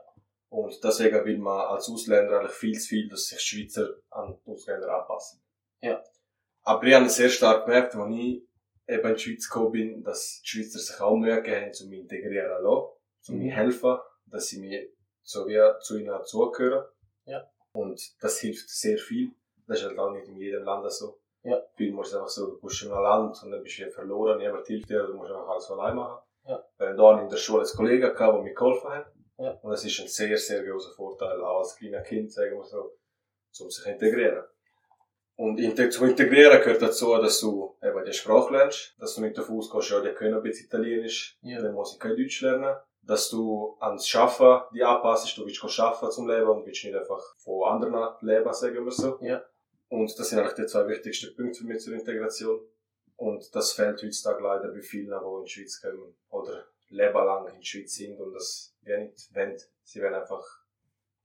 Und 0.51 0.83
deswegen 0.83 1.25
will 1.25 1.39
man 1.39 1.61
als 1.69 1.89
Ausländer 1.89 2.41
eigentlich 2.41 2.53
viel 2.57 2.79
zu 2.79 2.89
viel, 2.89 3.09
dass 3.09 3.29
sich 3.29 3.39
die 3.39 3.45
Schweizer 3.45 3.95
an 4.11 4.39
die 4.45 4.51
Ausländer 4.51 4.89
anpassen. 5.01 5.41
Ja. 5.81 6.03
Aber 6.63 6.83
ich 6.85 6.95
habe 6.95 7.09
sehr 7.09 7.29
stark 7.29 7.65
gemerkt, 7.67 7.95
als 7.95 8.15
ich 8.15 8.43
eben 8.89 9.09
in 9.09 9.15
die 9.15 9.21
Schweiz 9.21 9.49
gekommen 9.49 9.73
bin, 9.73 10.03
dass 10.03 10.43
die 10.43 10.49
Schweizer 10.49 10.79
sich 10.79 11.01
auch 11.01 11.17
Mühe 11.17 11.37
gegeben 11.37 11.67
haben, 11.67 11.85
um 11.85 11.89
mich 11.91 12.01
integrieren 12.01 12.57
zu 12.57 12.63
lassen, 12.63 12.89
um 13.29 13.35
Mhm. 13.37 13.43
mir 13.43 13.55
helfen, 13.55 13.99
dass 14.27 14.47
sie 14.49 14.61
mir 14.61 14.89
so 15.23 15.47
wie 15.47 15.81
zu 15.81 15.97
ihnen 15.99 16.09
dazugehören. 16.09 16.85
Ja. 17.27 17.49
Und 17.73 18.01
das 18.21 18.41
hilft 18.41 18.69
sehr 18.69 18.99
viel. 18.99 19.31
Das 19.67 19.79
ist 19.81 19.87
halt 19.87 19.99
auch 19.99 20.11
nicht 20.11 20.27
in 20.27 20.37
jedem 20.37 20.65
Land 20.65 20.91
so. 20.93 21.21
Ja. 21.43 21.63
Viel 21.77 21.93
muss 21.93 22.13
einfach 22.13 22.29
so, 22.29 22.47
du 22.51 22.61
bist 22.61 22.83
in 22.83 22.91
einem 22.91 23.03
Land 23.03 23.43
und 23.43 23.51
dann 23.53 23.63
bist 23.63 23.79
du 23.79 23.91
verloren, 23.91 24.39
niemand 24.39 24.67
hilft 24.67 24.91
dir, 24.91 25.05
du 25.07 25.15
musst 25.15 25.31
einfach 25.31 25.49
alles 25.49 25.71
allein 25.71 25.95
machen. 25.97 26.21
Ja. 26.51 26.65
Haben 26.79 26.97
da 26.97 27.21
in 27.23 27.29
der 27.29 27.37
Schule 27.37 27.63
einen 27.63 27.77
Kollegen 27.77 28.13
gehabt, 28.13 28.19
der 28.37 28.43
mir 28.43 28.55
geholfen 28.55 28.91
hat. 28.91 29.07
Ja. 29.39 29.51
Und 29.63 29.71
das 29.71 29.85
ist 29.85 30.01
ein 30.01 30.09
sehr, 30.09 30.37
sehr 30.37 30.65
großer 30.65 30.93
Vorteil, 30.93 31.41
auch 31.43 31.59
als 31.61 31.77
kleiner 31.77 32.03
Kind, 32.03 32.33
sagen 32.33 32.57
wir 32.57 32.65
so, 32.65 32.93
um 33.65 33.71
sich 33.71 33.83
zu 33.83 33.89
integrieren. 33.89 34.45
Und 35.37 35.59
zum 35.93 36.09
Integrieren 36.09 36.61
gehört 36.61 36.83
dazu, 36.83 37.17
dass 37.17 37.41
du 37.41 37.75
eben 37.83 38.05
die 38.05 38.13
Sprache 38.13 38.53
lernst, 38.53 38.95
dass 38.99 39.15
du 39.15 39.23
nicht 39.23 39.39
davon 39.39 39.57
ausgehst, 39.57 39.91
ja, 39.91 40.01
die 40.01 40.11
können 40.13 40.35
ein 40.35 40.43
bisschen 40.43 40.67
Italienisch, 40.67 41.39
Ja. 41.41 41.63
dann 41.63 41.73
muss 41.73 41.95
ich 41.95 41.99
kein 42.01 42.17
Deutsch 42.17 42.43
lernen. 42.43 42.77
Dass 43.03 43.31
du 43.31 43.77
ans 43.81 44.07
Schaffen 44.07 44.61
die 44.75 44.85
anpasst, 44.85 45.35
du 45.39 45.47
willst 45.47 45.71
schaffen 45.71 46.11
zum 46.11 46.29
Leben 46.29 46.47
und 46.49 46.67
willst 46.67 46.85
nicht 46.85 46.95
einfach 46.95 47.23
von 47.39 47.65
anderen 47.67 48.15
leben, 48.21 48.53
sagen 48.53 48.85
wir 48.85 48.93
so. 48.93 49.17
Ja. 49.23 49.43
Und 49.89 50.17
das 50.19 50.29
sind 50.29 50.39
eigentlich 50.39 50.55
die 50.55 50.67
zwei 50.67 50.87
wichtigsten 50.87 51.35
Punkte 51.35 51.61
für 51.61 51.65
mich 51.65 51.81
zur 51.81 51.95
Integration. 51.95 52.61
Und 53.21 53.55
das 53.55 53.75
fehlt 53.75 54.03
heutzutage 54.03 54.43
leider 54.43 54.69
bei 54.69 54.81
vielen, 54.81 55.11
die 55.11 55.39
in 55.39 55.45
die 55.45 55.51
Schweiz 55.51 55.83
kommen 55.83 56.17
oder 56.31 56.65
lebenlang 56.89 57.49
in 57.49 57.61
die 57.61 57.67
Schweiz 57.67 57.95
sind 57.95 58.19
und 58.19 58.33
das 58.33 58.75
wir 58.81 58.97
nicht 58.97 59.35
wollen. 59.35 59.59
Sie 59.83 60.01
wollen 60.01 60.15
einfach, 60.15 60.43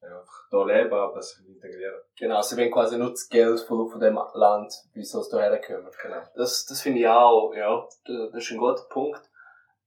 ja, 0.02 0.20
einfach 0.20 0.50
da 0.52 0.66
leben, 0.66 0.94
aber 0.94 1.22
sich 1.22 1.48
integrieren. 1.48 2.02
Genau, 2.18 2.42
sie 2.42 2.58
wollen 2.58 2.70
quasi 2.70 2.98
nur 2.98 3.12
das 3.12 3.30
Geld 3.30 3.62
von, 3.62 3.90
von 3.90 4.02
dem 4.02 4.20
Land, 4.34 4.74
wieso 4.94 5.22
es 5.22 5.30
hierher 5.30 5.62
kommen. 5.62 5.90
Genau. 6.02 6.22
Das, 6.36 6.66
das 6.66 6.82
finde 6.82 7.00
ich 7.00 7.08
auch, 7.08 7.54
ja, 7.56 7.88
das 8.06 8.32
das 8.34 8.44
ist 8.44 8.52
ein 8.52 8.58
guter 8.58 8.84
Punkt. 8.90 9.22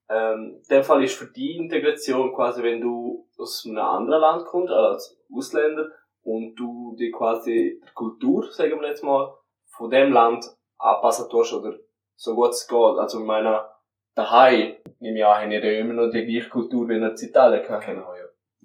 Ähm, 0.09 0.63
in 0.63 0.69
dem 0.71 0.85
Fall 0.85 1.05
ist 1.05 1.15
für 1.15 1.27
die 1.27 1.59
Integration 1.59 2.35
quasi, 2.35 2.63
wenn 2.63 2.81
du 2.81 3.29
aus 3.37 3.67
einem 3.67 3.77
anderen 3.77 4.23
Land 4.23 4.47
kommst, 4.47 4.73
als 4.73 5.15
Ausländer, 5.31 5.91
und 6.23 6.55
du 6.55 6.97
die 6.99 7.11
quasi 7.11 7.83
die 7.87 7.93
Kultur, 7.93 8.51
sagen 8.51 8.81
wir 8.81 8.89
jetzt 8.89 9.05
mal, 9.05 9.35
von 9.67 9.91
dem 9.91 10.11
Land 10.11 10.47
anpassen 10.79 11.29
tust, 11.29 11.53
oder 11.53 11.77
so 12.19 12.35
gut 12.35 12.51
es 12.51 12.67
geht. 12.67 12.99
Also, 12.99 13.21
ich 13.21 13.25
meine, 13.25 13.65
daheim, 14.15 14.77
nehme 14.99 15.19
ich 15.19 15.25
an, 15.25 15.43
haben 15.43 15.51
ja 15.53 15.61
immer 15.61 15.95
noch 15.95 16.11
die 16.11 16.27
gleiche 16.27 16.51
Kultur, 16.51 16.89
wie 16.89 16.97
in 16.97 17.05
Italien 17.05 17.63
gehabt 17.63 17.87
habt. 17.87 17.97
Genau, 17.97 18.15
ja. 18.15 18.25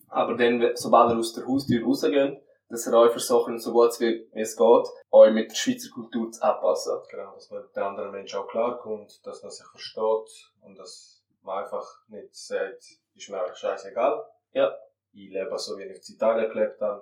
Aber 0.10 0.36
dann, 0.36 0.72
sobald 0.76 1.12
ihr 1.12 1.20
aus 1.20 1.34
der 1.34 1.48
Haustür 1.48 1.86
rausgeht, 1.86 2.42
dass 2.70 2.88
ihr 2.88 2.94
euch 2.94 3.12
versucht, 3.12 3.60
so 3.60 3.72
gut 3.72 4.00
wie 4.00 4.28
es 4.34 4.58
geht, 4.58 4.88
euch 5.12 5.32
mit 5.34 5.52
der 5.52 5.56
Schweizer 5.56 5.92
Kultur 5.94 6.32
zu 6.32 6.42
anpassen. 6.44 6.98
Genau, 7.10 7.34
dass 7.36 7.52
man 7.52 7.64
den 7.76 7.84
anderen 7.84 8.12
Menschen 8.12 8.40
auch 8.40 8.48
klarkommt, 8.48 9.26
dass 9.26 9.44
man 9.44 9.52
sich 9.52 9.66
versteht 9.68 10.52
und 10.62 10.76
dass 10.78 11.24
man 11.44 11.64
einfach 11.64 11.86
nicht 12.08 12.36
sagt, 12.36 12.84
ist 13.16 13.30
mir 13.30 13.40
eigentlich 13.40 13.58
scheißegal. 13.58 14.26
Ja. 14.54 14.74
Ich 15.12 15.30
lebe 15.32 15.58
so, 15.60 15.78
wie 15.78 15.84
ich 15.84 16.10
in 16.10 16.16
Italien 16.16 16.52
gelebt 16.52 16.82
habe 16.82 17.02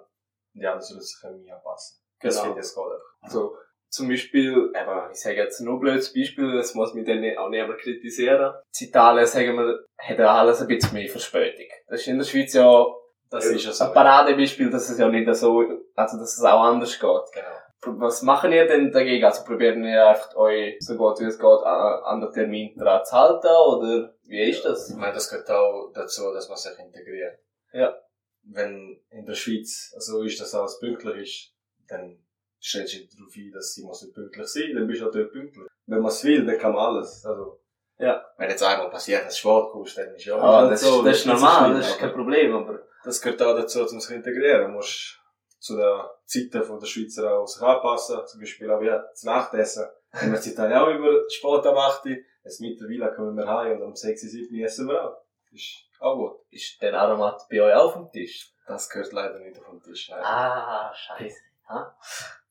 und 0.54 0.60
die 0.62 0.68
anderen 0.68 0.82
sollen 0.82 1.02
sich 1.02 1.24
an 1.24 1.40
mich 1.40 1.54
anpassen. 1.54 2.00
Das 2.20 2.36
Genau. 2.36 2.44
finde 2.48 2.60
ich, 2.60 2.66
es 2.66 2.76
geht 2.76 2.84
einfach. 2.84 3.16
Also, 3.22 3.56
zum 3.92 4.08
Beispiel, 4.08 4.72
eben, 4.74 5.12
ich 5.12 5.20
sage 5.20 5.36
jetzt 5.36 5.60
nur 5.62 5.80
blödes 5.80 6.14
Beispiel, 6.14 6.56
das 6.56 6.74
muss 6.76 6.94
mich 6.94 7.06
dann 7.06 7.20
nicht- 7.20 7.38
auch 7.38 7.50
niemand 7.50 7.78
kritisieren. 7.80 8.54
In 8.80 8.88
Italien, 8.88 9.26
sagen 9.28 9.56
wir, 9.58 9.86
hat 9.98 10.18
ja 10.18 10.34
alles 10.34 10.62
ein 10.62 10.68
bisschen 10.68 10.94
mehr 10.94 11.10
Verspätung. 11.10 11.66
Das 11.88 12.02
ist 12.02 12.08
in 12.08 12.18
der 12.18 12.26
Schweiz 12.26 12.54
ja 12.54 12.86
Das 13.30 13.46
ist 13.46 13.66
ja 13.66 13.72
so. 13.72 13.84
ein 13.86 13.94
Paradebeispiel, 13.94 14.70
dass 14.70 14.90
es 14.90 14.98
ja 14.98 15.08
nicht 15.10 15.34
so, 15.36 15.60
also 15.96 16.18
dass 16.18 16.38
es 16.38 16.44
auch 16.44 16.62
anders 16.64 17.00
geht. 17.00 17.10
Genau. 17.34 18.00
Was 18.00 18.22
machen 18.22 18.52
ihr 18.52 18.68
denn 18.68 18.92
dagegen? 18.92 19.26
Also 19.26 19.44
probieren 19.44 19.84
ihr 19.84 20.08
einfach 20.08 20.36
euch 20.36 20.76
so 20.80 20.96
gut 20.96 21.20
wie 21.20 21.26
es 21.26 21.40
geht 21.40 21.64
an, 21.66 22.22
den 22.22 22.32
Termin 22.32 22.76
dran 22.78 23.04
zu 23.04 23.12
halten, 23.14 23.48
oder 23.48 24.14
wie 24.26 24.50
ist 24.50 24.64
das? 24.64 24.90
Ich 24.92 24.96
meine, 24.96 25.14
das 25.14 25.30
gehört 25.30 25.50
auch 25.50 25.92
dazu, 25.94 26.32
dass 26.32 26.48
man 26.48 26.58
sich 26.58 26.78
integriert. 26.78 27.40
Ja. 27.74 27.96
Wenn 28.44 29.02
in 29.10 29.26
der 29.26 29.34
Schweiz 29.34 29.94
so 29.98 30.22
ist, 30.24 30.40
dass 30.40 30.54
alles 30.56 30.80
pünktlich 30.80 31.18
ist, 31.18 31.90
dann 31.90 32.20
stellst 32.62 32.94
dich 32.94 33.10
darauf 33.10 33.34
ein, 33.36 33.52
dass 33.52 33.74
sie 33.74 33.84
muss 33.84 34.02
nicht 34.04 34.14
pünktlich 34.14 34.48
sein, 34.48 34.72
dann 34.76 34.88
bist 34.88 35.02
du 35.02 35.08
auch 35.08 35.12
dort 35.12 35.32
pünktlich. 35.32 35.68
Wenn 35.88 36.00
man 36.00 36.10
es 36.12 36.24
will, 36.24 36.46
dann 36.46 36.58
kann 36.58 36.74
man 36.74 36.96
alles. 36.96 37.26
Also, 37.26 37.60
Ja. 37.98 38.26
Wenn 38.38 38.50
jetzt 38.50 38.64
einmal 38.64 38.90
passiert, 38.90 39.26
dass 39.26 39.34
du 39.34 39.40
spät 39.40 39.72
kommst, 39.72 39.98
dann 39.98 40.16
ist 40.16 40.26
ja 40.26 40.36
Ah, 40.38 40.70
das, 40.70 40.82
so, 40.82 41.04
das 41.04 41.18
ist 41.18 41.26
normal, 41.26 41.74
das 41.76 41.90
ist 41.90 41.98
kein 42.00 42.14
Problem, 42.14 42.56
aber 42.56 42.80
das 43.04 43.22
gehört 43.22 43.42
auch 43.42 43.56
dazu, 43.56 43.82
um 43.82 44.00
sich 44.00 44.16
integrieren. 44.16 44.62
Du 44.64 44.68
musst 44.70 45.20
zu 45.60 45.76
den 45.78 46.02
Zeiten 46.26 46.64
von 46.64 46.80
der 46.80 46.88
Schweizer 46.88 47.32
auch 47.34 47.46
sich 47.46 47.62
anpassen. 47.62 48.20
Zum 48.26 48.40
Beispiel 48.40 48.70
auch 48.72 48.82
wie 48.82 48.88
das 48.88 49.24
Nachtessen. 49.24 49.86
Wenn 50.14 50.32
wir 50.32 50.44
in 50.44 50.52
Italien 50.52 50.78
auch 50.80 50.88
immer 50.90 51.30
spät 51.30 51.66
am 51.68 51.78
8 51.78 52.06
Uhr, 52.06 52.18
jetzt 52.44 52.60
mittlerweile 52.62 53.14
kommen 53.16 53.36
wir 53.38 53.48
heim 53.48 53.78
und 53.78 53.84
um 53.84 53.96
6 53.96 54.24
Uhr, 54.24 54.30
7 54.30 54.56
Uhr 54.60 54.66
essen 54.66 54.88
wir 54.88 55.04
auch. 55.04 55.18
Ist 55.52 55.86
auch 56.00 56.16
gut. 56.16 56.40
ist 56.50 56.82
der 56.82 56.94
Aromat 57.00 57.48
bei 57.50 57.62
euch 57.62 57.74
auf 57.76 57.94
dem 57.94 58.12
Tisch? 58.12 58.52
Das 58.66 58.90
gehört 58.90 59.12
leider 59.14 59.38
nicht 59.40 59.60
auf 59.60 59.70
den 59.70 59.82
Tisch. 59.84 60.10
Nein, 60.10 60.22
Ah, 60.24 60.92
scheiße. 60.94 61.38
Ha? 61.70 61.96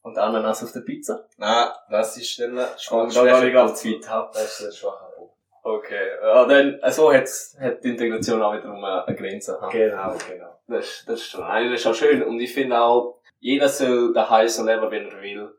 Und 0.02 0.16
Ananas 0.18 0.64
auf 0.64 0.72
der 0.72 0.80
Pizza? 0.80 1.26
Nein 1.36 1.68
das 1.90 2.16
ist 2.16 2.38
dann 2.38 2.52
Und 2.52 3.16
da 3.16 3.24
gar 3.24 3.44
nicht 3.44 3.56
auf 3.56 3.74
Zeit 3.74 4.08
haben. 4.08 4.30
Das 4.32 4.60
ist 4.60 4.66
ein 4.66 4.72
schwacher 4.72 5.10
Punkt. 5.16 5.34
Okay, 5.62 6.08
ja, 6.22 6.46
dann, 6.46 6.80
so 6.90 7.12
hat's, 7.12 7.56
hat 7.60 7.84
die 7.84 7.90
Integration 7.90 8.42
auch 8.42 8.54
wiederum 8.54 8.82
eine 8.82 9.14
Grenze. 9.14 9.60
ha? 9.60 9.68
Genau, 9.68 10.14
genau. 10.26 10.58
Das, 10.66 11.04
das 11.06 11.20
ist 11.20 11.26
schon, 11.26 11.44
eigentlich 11.44 11.80
ist 11.80 11.86
auch 11.86 11.94
schön. 11.94 12.22
Und 12.22 12.40
ich 12.40 12.54
finde 12.54 12.80
auch, 12.80 13.20
jeder 13.40 13.68
soll 13.68 14.14
daheim 14.14 14.48
so 14.48 14.64
leben, 14.64 14.90
wenn 14.90 15.06
er 15.10 15.20
will. 15.20 15.50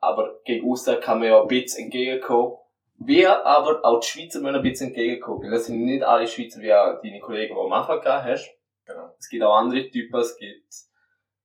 Aber 0.00 0.40
gegen 0.44 0.66
Ostern 0.68 1.00
kann 1.00 1.20
man 1.20 1.28
ja 1.28 1.40
ein 1.40 1.48
bisschen 1.48 1.84
entgegenkommen. 1.84 2.56
Wir 2.98 3.44
aber 3.46 3.84
auch 3.84 4.00
die 4.00 4.06
Schweizer 4.06 4.40
müssen 4.40 4.56
ein 4.56 4.62
bisschen 4.62 4.88
entgegenkommen. 4.88 5.42
Weil 5.42 5.50
das 5.50 5.66
sind 5.66 5.84
nicht 5.84 6.02
alle 6.02 6.26
Schweizer 6.26 6.60
wie 6.60 6.72
auch 6.72 7.00
deine 7.02 7.20
Kollegen, 7.20 7.54
die 7.54 7.60
du 7.60 7.66
am 7.66 7.72
Anfang 7.72 8.00
gehabt 8.00 8.24
hast. 8.24 8.50
Genau. 8.86 9.14
Es 9.18 9.28
gibt 9.28 9.42
auch 9.44 9.54
andere 9.54 9.88
Typen, 9.90 10.18
es 10.18 10.36
gibt 10.36 10.72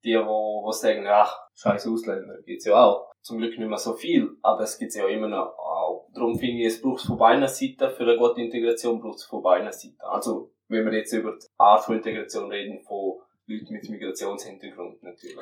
die, 0.04 0.18
wo, 0.18 0.64
wo 0.64 0.72
sagen, 0.72 1.06
ach, 1.08 1.38
scheiß 1.62 1.88
Ausländer, 1.88 2.42
gibt's 2.42 2.66
ja 2.66 2.84
auch. 2.84 3.12
Zum 3.22 3.38
Glück 3.38 3.58
nicht 3.58 3.68
mehr 3.68 3.78
so 3.78 3.94
viel, 3.94 4.36
aber 4.42 4.62
es 4.62 4.80
gibt's 4.80 4.96
ja 4.96 5.08
immer 5.08 5.28
noch 5.28 5.58
auch. 5.60 6.10
Darum 6.14 6.40
finde 6.40 6.62
ich, 6.62 6.68
es 6.68 6.82
braucht 6.82 7.06
von 7.06 7.18
beiden 7.18 7.48
Seiten, 7.48 7.92
für 7.92 8.04
eine 8.04 8.18
gute 8.18 8.42
Integration 8.42 9.00
braucht 9.00 9.20
es 9.20 9.26
von 9.26 9.44
beiden 9.44 9.72
Seiten. 9.72 9.96
Also, 10.00 10.52
wenn 10.70 10.86
wir 10.86 10.94
jetzt 10.98 11.14
über 11.14 11.38
die 11.38 11.46
Art 11.60 11.84
von 11.84 11.98
Integration 11.98 12.50
reden, 12.50 12.82
von 12.82 13.20
Leuten 13.46 13.74
mit 13.74 13.88
Migrationshintergrund 13.90 15.04
natürlich. 15.04 15.38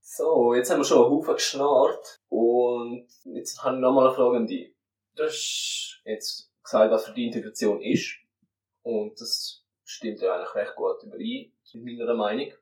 So, 0.00 0.54
jetzt 0.54 0.70
haben 0.70 0.80
wir 0.80 0.84
schon 0.84 1.04
einen 1.04 1.10
Haufen 1.10 1.34
geschnarrt. 1.34 2.16
Und 2.30 3.06
jetzt 3.24 3.62
habe 3.62 3.76
ich 3.76 3.82
nochmal 3.82 4.06
eine 4.06 4.14
Frage 4.14 4.36
an 4.38 4.46
dich. 4.46 4.72
Du 5.14 5.24
hast 5.24 6.00
jetzt 6.04 6.50
gesagt, 6.62 6.90
was 6.90 7.06
für 7.06 7.12
die 7.12 7.26
Integration 7.26 7.82
ist. 7.82 8.16
Und 8.82 9.20
das 9.20 9.59
stimmt 9.90 10.20
ja 10.20 10.34
eigentlich 10.34 10.54
recht 10.54 10.76
gut 10.76 11.02
überein, 11.02 11.52
mit 11.74 11.98
meiner 11.98 12.14
Meinung. 12.14 12.52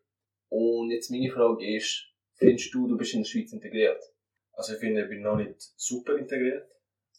Und 0.49 0.91
jetzt 0.91 1.11
meine 1.11 1.31
Frage 1.31 1.77
ist, 1.77 2.07
findest 2.35 2.73
du, 2.73 2.89
du 2.89 2.97
bist 2.97 3.15
in 3.15 3.23
der 3.23 3.29
Schweiz 3.29 3.53
integriert? 3.53 4.03
Also 4.53 4.75
ich 4.75 4.81
finde, 4.81 5.03
ich 5.03 5.09
bin 5.09 5.23
noch 5.23 5.37
nicht 5.37 5.61
super 5.61 6.17
integriert, 6.17 6.69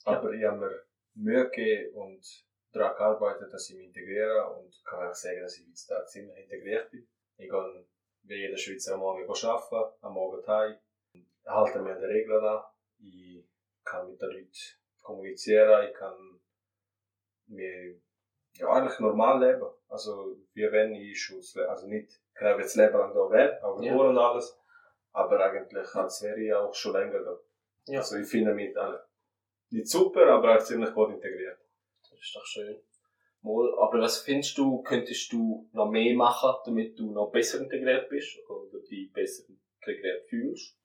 aber 0.05 0.33
ich 0.33 0.43
habe 0.43 0.57
mir 0.57 0.83
Mühe 1.13 1.49
gegeben 1.49 1.93
und 1.95 2.45
daran 2.71 2.97
gearbeitet, 2.97 3.53
dass 3.53 3.69
ich 3.69 3.75
mich 3.75 3.87
integriere 3.87 4.49
und 4.55 4.83
kann 4.83 5.07
auch 5.07 5.13
sagen, 5.13 5.41
dass 5.41 5.57
ich 5.57 5.67
jetzt 5.67 5.89
da 5.89 6.05
ziemlich 6.05 6.37
integriert 6.37 6.89
bin. 6.91 7.07
Ich 7.37 7.49
gehe 7.49 7.85
wie 8.23 8.35
jeder 8.35 8.57
Schweizer 8.57 8.95
am 8.95 8.99
Morgen 8.99 9.29
arbeiten, 9.29 9.97
am 10.01 10.13
Morgen 10.13 10.45
heim, 10.47 10.77
halte 11.45 11.79
mich 11.79 11.93
an 11.93 11.99
die 11.99 12.05
Regeln 12.05 12.43
an, 12.43 12.63
ich 12.99 13.43
kann 13.83 14.09
mit 14.09 14.21
den 14.21 14.29
Leuten 14.29 14.51
kommunizieren, 15.01 15.87
ich 15.87 15.95
kann 15.95 16.39
mir 17.47 18.01
ja, 18.59 18.67
eigentlich 18.69 18.99
normal 18.99 19.39
leben. 19.39 19.67
Also, 19.87 20.35
wie 20.53 20.71
wenn 20.71 20.93
ich 20.93 21.21
schon, 21.21 21.41
also 21.67 21.87
nicht, 21.87 22.11
ich 22.35 22.41
habe 22.41 22.61
jetzt 22.61 22.75
Leben 22.75 22.97
lang 22.97 23.13
da 23.13 23.29
wäre, 23.29 23.63
aber 23.63 23.81
Ja. 23.83 23.95
und 23.95 24.17
alles. 24.17 24.57
Aber 25.11 25.39
eigentlich 25.39 25.95
als 25.95 26.21
wäre 26.21 26.39
ich 26.39 26.53
auch 26.53 26.73
schon 26.73 26.93
länger 26.93 27.19
da. 27.23 27.39
Ja. 27.85 27.99
Also, 27.99 28.17
ich 28.17 28.27
finde 28.29 28.53
mich 28.53 28.77
eigentlich 28.77 29.01
nicht 29.71 29.87
super, 29.87 30.27
aber 30.27 30.55
auch 30.55 30.63
ziemlich 30.63 30.93
gut 30.93 31.09
integriert. 31.11 31.57
Das 32.01 32.19
ist 32.19 32.35
doch 32.35 32.45
schön. 32.45 32.81
Mal, 33.41 33.73
aber 33.79 34.01
was 34.01 34.19
findest 34.19 34.57
du, 34.57 34.81
könntest 34.83 35.31
du 35.31 35.69
noch 35.71 35.89
mehr 35.89 36.13
machen, 36.15 36.55
damit 36.65 36.99
du 36.99 37.11
noch 37.11 37.31
besser 37.31 37.59
integriert 37.61 38.09
bist 38.09 38.37
oder 38.49 38.79
dich 38.81 39.11
besser 39.13 39.43
integriert 39.47 40.27
fühlst? 40.27 40.75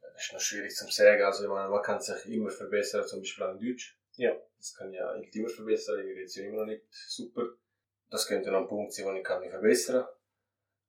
Das 0.00 0.22
ist 0.24 0.32
noch 0.32 0.40
schwierig 0.40 0.74
zu 0.74 0.86
sagen. 0.90 1.22
Also, 1.22 1.44
ich 1.44 1.50
meine, 1.50 1.68
man 1.68 1.82
kann 1.82 2.00
sich 2.00 2.24
immer 2.26 2.50
verbessern, 2.50 3.04
zum 3.06 3.20
Beispiel 3.20 3.44
an 3.44 3.58
Deutsch. 3.58 3.97
Ja. 4.18 4.36
Das 4.56 4.74
kann 4.74 4.92
ja 4.92 5.14
ich 5.16 5.34
immer 5.34 5.48
verbessern, 5.48 6.00
ich 6.00 6.06
rede 6.06 6.20
jetzt 6.20 6.34
ja 6.36 6.44
immer 6.44 6.58
noch 6.58 6.66
nicht 6.66 6.84
super. 6.90 7.42
Das 8.10 8.26
könnte 8.26 8.50
noch 8.50 8.62
ein 8.62 8.68
Punkt 8.68 8.92
sein, 8.92 9.06
wo 9.06 9.12
ich 9.12 9.22
kann 9.22 9.40
mich 9.40 9.50
verbessern 9.50 10.06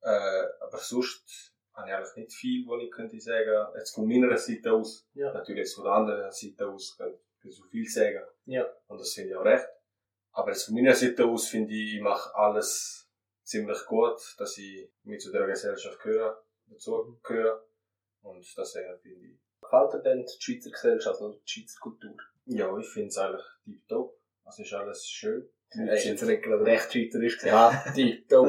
äh, 0.01 0.43
Aber 0.61 0.77
sonst 0.77 1.53
habe 1.73 1.87
ich 1.89 1.93
eigentlich 1.93 2.15
nicht 2.15 2.33
viel, 2.33 2.65
wo 2.67 2.77
ich 2.77 2.91
könnte 2.91 3.19
sagen, 3.19 3.67
jetzt 3.77 3.93
von 3.93 4.07
meiner 4.07 4.35
Seite 4.37 4.73
aus, 4.73 5.07
Ja. 5.13 5.31
natürlich 5.33 5.59
jetzt 5.59 5.75
von 5.75 5.83
der 5.83 5.93
anderen 5.93 6.31
Seite 6.31 6.67
aus, 6.67 6.97
könnte 6.97 7.19
ich 7.43 7.55
so 7.55 7.63
viel 7.65 7.87
sagen. 7.87 8.25
Ja. 8.45 8.65
Und 8.87 8.99
das 8.99 9.13
finde 9.13 9.29
ich 9.29 9.35
auch 9.35 9.45
recht. 9.45 9.67
Aber 10.31 10.49
jetzt 10.51 10.65
von 10.65 10.73
meiner 10.75 10.95
Seite 10.95 11.25
aus 11.25 11.47
finde 11.47 11.73
ich, 11.73 11.95
ich 11.95 12.01
mache 12.01 12.33
alles 12.35 13.07
ziemlich 13.43 13.85
gut, 13.85 14.19
dass 14.37 14.57
ich 14.57 14.89
mit 15.03 15.21
zu 15.21 15.31
der 15.31 15.45
Gesellschaft 15.45 15.99
gehöre, 15.99 16.43
dazu 16.65 17.19
gehöre. 17.23 17.63
Und 18.21 18.45
deswegen 18.57 18.97
finde 18.99 19.27
ich, 19.27 19.39
Gefällt 19.61 19.93
dir 19.93 19.99
denn 19.99 20.25
die 20.25 20.41
Schweizer 20.41 20.71
Gesellschaft 20.71 21.21
oder 21.21 21.35
die 21.35 21.47
Schweizer 21.47 21.79
Kultur? 21.79 22.15
Ja, 22.49 22.77
ich 22.77 22.87
finde 22.89 23.07
es 23.09 23.17
eigentlich 23.17 23.45
tiptop. 23.63 24.17
Also 24.43 24.63
ist 24.63 24.73
alles 24.73 25.07
schön. 25.07 25.47
Die 25.73 25.81
Leute 25.81 25.99
sind 26.15 26.21
nicht 26.23 26.43
gerade 26.43 26.65
recht 26.65 26.91
schweizerisch 26.91 27.37
gesagt. 27.37 27.85
Ja, 27.85 27.93
die, 27.93 28.25
top. 28.27 28.47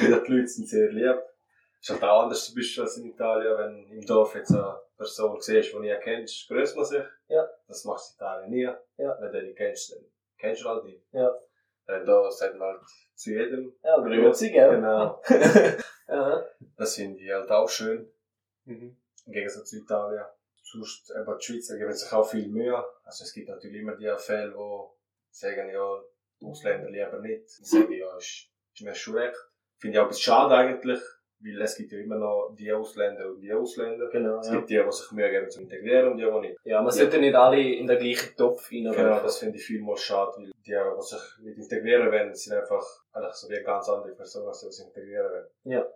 wieder 0.00 0.20
die 0.20 0.32
Leute 0.32 0.48
sind 0.48 0.68
sehr 0.68 0.90
lieb. 0.90 1.16
Ist 1.80 1.90
halt 1.90 2.02
auch 2.02 2.22
anders 2.22 2.46
zum 2.46 2.54
Beispiel 2.54 2.82
als 2.82 2.96
in 2.96 3.10
Italien, 3.12 3.58
wenn 3.58 3.90
im 3.90 4.06
Dorf 4.06 4.34
jetzt 4.34 4.50
eine 4.52 4.80
Person 4.96 5.38
siehst, 5.40 5.68
die 5.68 5.72
du 5.72 5.80
nie 5.80 5.94
kennst, 6.02 6.48
grüßt 6.48 6.76
man 6.76 6.84
sich. 6.86 7.02
Ja. 7.28 7.46
Das 7.68 7.84
machst 7.84 8.18
du 8.18 8.24
in 8.24 8.26
Italien 8.26 8.50
nie. 8.50 9.02
Ja. 9.02 9.18
Wenn 9.20 9.32
du 9.32 9.42
nicht 9.42 9.56
kennst, 9.58 9.92
dann 9.92 10.04
kennst 10.38 10.62
du 10.64 10.68
halt 10.70 10.84
nicht. 10.84 11.02
Ja. 11.12 11.30
Dann 11.86 12.06
da 12.06 12.30
sagt 12.30 12.56
man 12.56 12.68
halt 12.68 12.82
zu 13.14 13.30
jedem. 13.30 13.76
Ja, 13.82 13.98
grüezi, 13.98 14.50
gell? 14.50 14.70
Genau. 14.76 15.20
ja. 16.08 16.44
Das 16.78 16.94
finde 16.94 17.20
ich 17.22 17.30
halt 17.30 17.50
auch 17.50 17.68
schön, 17.68 18.10
Mhm. 18.64 18.96
im 19.26 19.32
Gegensatz 19.32 19.68
zu 19.68 19.76
Italien. 19.76 20.24
Sonst, 20.64 21.10
eben 21.10 21.38
die 21.38 21.44
Schweizer 21.44 21.76
geben 21.76 21.92
sich 21.92 22.12
auch 22.12 22.28
viel 22.28 22.48
Mühe. 22.48 22.82
Also 23.04 23.24
es 23.24 23.32
gibt 23.32 23.48
natürlich 23.48 23.82
immer 23.82 23.96
die 23.96 24.10
Fälle, 24.16 24.54
wo 24.56 24.96
sagen, 25.30 25.70
ja, 25.70 26.02
die 26.40 26.46
Ausländer 26.46 26.90
lieber 26.90 27.20
nicht. 27.20 27.44
Ich 27.60 27.70
sage, 27.70 27.96
ja, 27.96 28.16
ist, 28.16 28.48
ist 28.74 28.82
mir 28.82 28.94
schon 28.94 29.16
recht. 29.16 29.36
Finde 29.78 29.96
ich 29.96 29.98
auch 29.98 30.04
ein 30.04 30.08
bisschen 30.08 30.22
schade 30.22 30.54
eigentlich, 30.54 31.00
weil 31.40 31.60
es 31.60 31.76
gibt 31.76 31.92
ja 31.92 31.98
immer 31.98 32.16
noch 32.16 32.54
die 32.58 32.72
Ausländer 32.72 33.28
und 33.28 33.40
die 33.40 33.52
Ausländer. 33.52 34.08
Genau, 34.08 34.38
Es 34.38 34.48
ja. 34.48 34.54
gibt 34.54 34.70
die, 34.70 34.82
die 34.82 34.92
sich 34.92 35.12
Mühe 35.12 35.30
geben 35.30 35.50
zu 35.50 35.60
integrieren 35.60 36.12
und 36.12 36.16
die, 36.16 36.24
die 36.24 36.40
nicht. 36.40 36.58
Ja, 36.64 36.80
man 36.80 36.92
sollte 36.92 37.18
nicht 37.18 37.34
alle 37.34 37.60
in 37.60 37.86
den 37.86 37.98
gleichen 37.98 38.34
Topf 38.34 38.72
reinwerfen. 38.72 39.04
Genau, 39.04 39.20
das 39.20 39.38
finde 39.38 39.58
ich 39.58 39.64
vielmal 39.64 39.98
schade, 39.98 40.32
weil 40.36 40.46
die, 40.46 40.52
die 40.62 41.02
sich 41.02 41.38
nicht 41.42 41.58
integrieren 41.58 42.10
wollen, 42.10 42.34
sind 42.34 42.54
einfach 42.54 42.86
eigentlich 43.12 43.34
so 43.34 43.48
wie 43.50 43.56
eine 43.56 43.64
ganz 43.64 43.88
andere 43.88 44.14
Personen, 44.14 44.48
als 44.48 44.60
die 44.60 44.72
sich 44.72 44.86
integrieren 44.86 45.30
wollen. 45.30 45.46
Ja. 45.64 45.86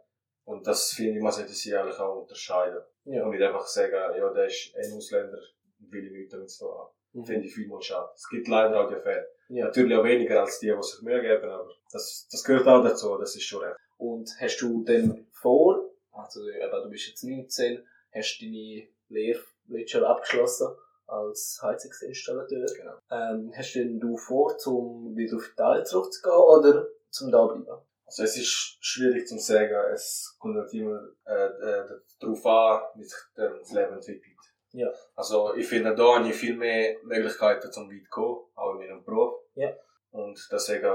Und 0.45 0.67
das 0.67 0.93
finde 0.93 1.19
ich, 1.19 1.23
man 1.23 1.33
sollte 1.33 1.53
sie 1.53 1.77
eigentlich 1.77 1.99
auch 1.99 2.23
unterscheiden. 2.23 2.83
Ja. 3.09 3.25
Und 3.25 3.31
nicht 3.31 3.43
einfach 3.43 3.67
sagen, 3.67 3.93
ja, 3.93 4.33
der 4.33 4.47
ist 4.47 4.75
ein 4.77 4.93
Ausländer, 4.93 5.39
will 5.79 6.07
ich 6.07 6.13
nichts 6.13 6.33
damit 6.33 6.51
zu 6.51 6.67
tun 6.67 6.75
haben. 6.75 6.95
Mhm. 7.13 7.25
Finde 7.25 7.47
ich 7.47 7.55
vielmal 7.55 7.83
schade. 7.83 8.11
Es 8.15 8.29
gibt 8.29 8.49
leider 8.49 8.85
auch 8.85 8.89
die 8.89 9.01
Fälle. 9.01 9.27
Ja. 9.49 9.65
Natürlich 9.67 9.97
auch 9.97 10.05
weniger 10.05 10.43
als 10.43 10.59
die, 10.59 10.67
die 10.67 10.83
sich 10.83 11.03
Mühe 11.03 11.21
geben, 11.23 11.49
aber 11.49 11.71
das, 11.91 12.29
das 12.31 12.45
gehört 12.45 12.67
auch 12.67 12.83
dazu, 12.83 13.17
das 13.17 13.35
ist 13.35 13.45
schon 13.45 13.65
recht. 13.65 13.77
Und 13.97 14.31
hast 14.39 14.59
du 14.61 14.85
denn 14.85 15.27
vor, 15.33 15.91
also 16.13 16.49
eben, 16.49 16.83
du 16.83 16.91
bist 16.91 17.09
jetzt 17.09 17.25
19, 17.25 17.83
hast 18.13 18.39
deine 18.43 18.89
Lehre 19.09 19.43
letztes 19.69 20.01
Jahr 20.01 20.11
abgeschlossen 20.11 20.69
als 21.07 21.59
Heizungsinstallateur. 21.63 22.67
Genau. 22.77 22.99
Ähm, 23.11 23.53
hast 23.57 23.75
denn 23.75 23.99
du 23.99 24.17
vor, 24.19 24.59
zum 24.59 25.17
wieder 25.17 25.37
auf 25.37 25.51
Italien 25.51 25.87
zurückzugehen 25.87 26.37
oder 26.37 26.87
zum 27.11 27.31
da 27.31 27.47
bleiben? 27.47 27.67
Also 28.09 28.23
es 28.23 28.39
ist 28.39 28.79
schwierig 28.81 29.27
zu 29.27 29.39
sagen, 29.39 29.75
es 29.93 30.35
kommt 30.39 30.57
halt 30.57 30.73
immer 30.73 30.99
äh, 31.27 31.45
äh, 31.45 31.85
darauf 32.19 32.47
an, 32.47 32.81
wie 32.95 33.05
sich 33.05 33.19
das 33.35 33.71
Leben 33.71 33.93
entwickelt. 33.93 34.39
Ja. 34.73 34.91
Also 35.15 35.55
ich 35.55 35.67
finde, 35.67 35.95
da 35.95 36.17
habe 36.17 36.29
ich 36.29 36.35
viel 36.35 36.57
mehr 36.57 36.97
Möglichkeiten 37.03 37.71
zum 37.71 37.91
weit 37.91 38.09
kommen, 38.09 38.47
auch 38.55 38.73
in 38.73 38.79
meinem 38.79 39.05
Beruf. 39.05 39.35
Ja. 39.55 39.71
Und 40.11 40.41
deswegen, 40.51 40.91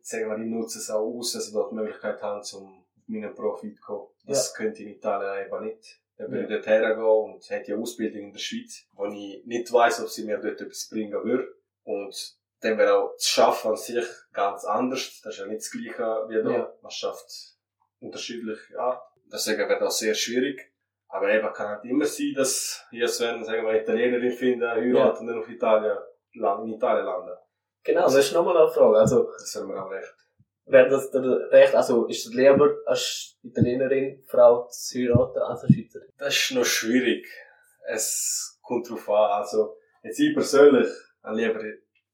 sagen 0.00 0.30
wir, 0.30 0.38
ich 0.38 0.50
nutze 0.50 0.78
es 0.78 0.88
auch 0.88 1.06
aus, 1.06 1.32
dass 1.32 1.48
ich 1.48 1.52
dort 1.52 1.70
die 1.70 1.76
Möglichkeit 1.76 2.22
habe, 2.22 2.40
zum 2.40 2.82
auf 3.02 3.08
meinen 3.08 3.34
Beruf 3.34 3.62
weit 3.62 3.76
zu 3.76 3.82
kommen. 3.82 4.08
Das 4.24 4.54
könnte 4.54 4.82
ich 4.82 4.88
in 4.88 4.94
Italien 4.94 5.44
einfach 5.44 5.60
nicht. 5.60 6.00
Dann 6.16 6.30
würde 6.30 6.44
ich 6.44 6.48
dort 6.50 6.66
hergehen 6.66 7.04
und 7.04 7.50
hätte 7.50 7.72
eine 7.72 7.82
Ausbildung 7.82 8.22
in 8.22 8.32
der 8.32 8.38
Schweiz, 8.38 8.86
wo 8.92 9.06
ich 9.06 9.44
nicht 9.44 9.70
weiss, 9.70 10.00
ob 10.00 10.08
sie 10.08 10.24
mir 10.24 10.38
dort 10.38 10.60
etwas 10.60 10.88
bringen 10.88 11.12
würde. 11.12 11.48
Und 11.84 12.38
dann 12.62 12.78
wäre 12.78 12.96
auch 12.96 13.12
das 13.14 13.26
Schaffen 13.26 13.70
an 13.72 13.76
sich 13.76 14.04
ganz 14.32 14.64
anders. 14.64 15.20
Das 15.22 15.34
ist 15.34 15.40
ja 15.40 15.46
nicht 15.46 15.60
das 15.60 15.70
Gleiche 15.70 16.24
wie 16.28 16.42
da. 16.42 16.50
Ja. 16.50 16.72
Man 16.80 16.90
schafft 16.90 17.26
unterschiedliche 18.00 18.78
Art. 18.78 19.02
Deswegen 19.32 19.68
wäre 19.68 19.78
das 19.80 19.98
sehr 19.98 20.14
schwierig. 20.14 20.72
Aber 21.08 21.28
eben 21.28 21.52
kann 21.52 21.68
halt 21.68 21.84
immer 21.84 22.06
sein, 22.06 22.32
dass 22.34 22.84
hier 22.90 23.06
Sven, 23.08 23.44
sagen 23.44 23.62
wir, 23.64 23.70
eine 23.70 23.82
Italienerin 23.82 24.32
finden, 24.32 24.66
heiraten 24.68 25.18
und 25.20 25.26
dann 25.26 25.38
auf 25.40 25.48
Italien, 25.48 25.98
in 26.32 26.72
Italien 26.72 27.04
landen. 27.04 27.36
Genau, 27.84 28.02
das 28.02 28.14
ist 28.14 28.32
nochmal 28.32 28.56
eine 28.56 28.70
Frage. 28.70 28.96
Also, 28.96 29.24
Das 29.32 29.54
wäre 29.56 29.66
mir 29.66 29.84
auch 29.84 29.90
recht. 29.90 30.14
wäre 30.66 30.88
das 30.88 31.10
der 31.10 31.22
recht, 31.50 31.74
also 31.74 32.06
ist 32.06 32.26
es 32.26 32.32
lieber 32.32 32.76
als 32.86 33.36
Italienerin 33.42 34.22
Frau 34.26 34.68
zu 34.68 34.98
heiraten 35.00 35.38
als 35.40 35.64
eine 35.64 35.74
Schweizerin? 35.74 36.08
Das 36.16 36.34
ist 36.34 36.52
noch 36.52 36.64
schwierig. 36.64 37.26
Es 37.88 38.58
kommt 38.62 38.88
drauf 38.88 39.08
an. 39.10 39.42
Also, 39.42 39.76
jetzt 40.02 40.18
ich 40.18 40.32
persönlich, 40.34 40.88
lieber, 41.30 41.60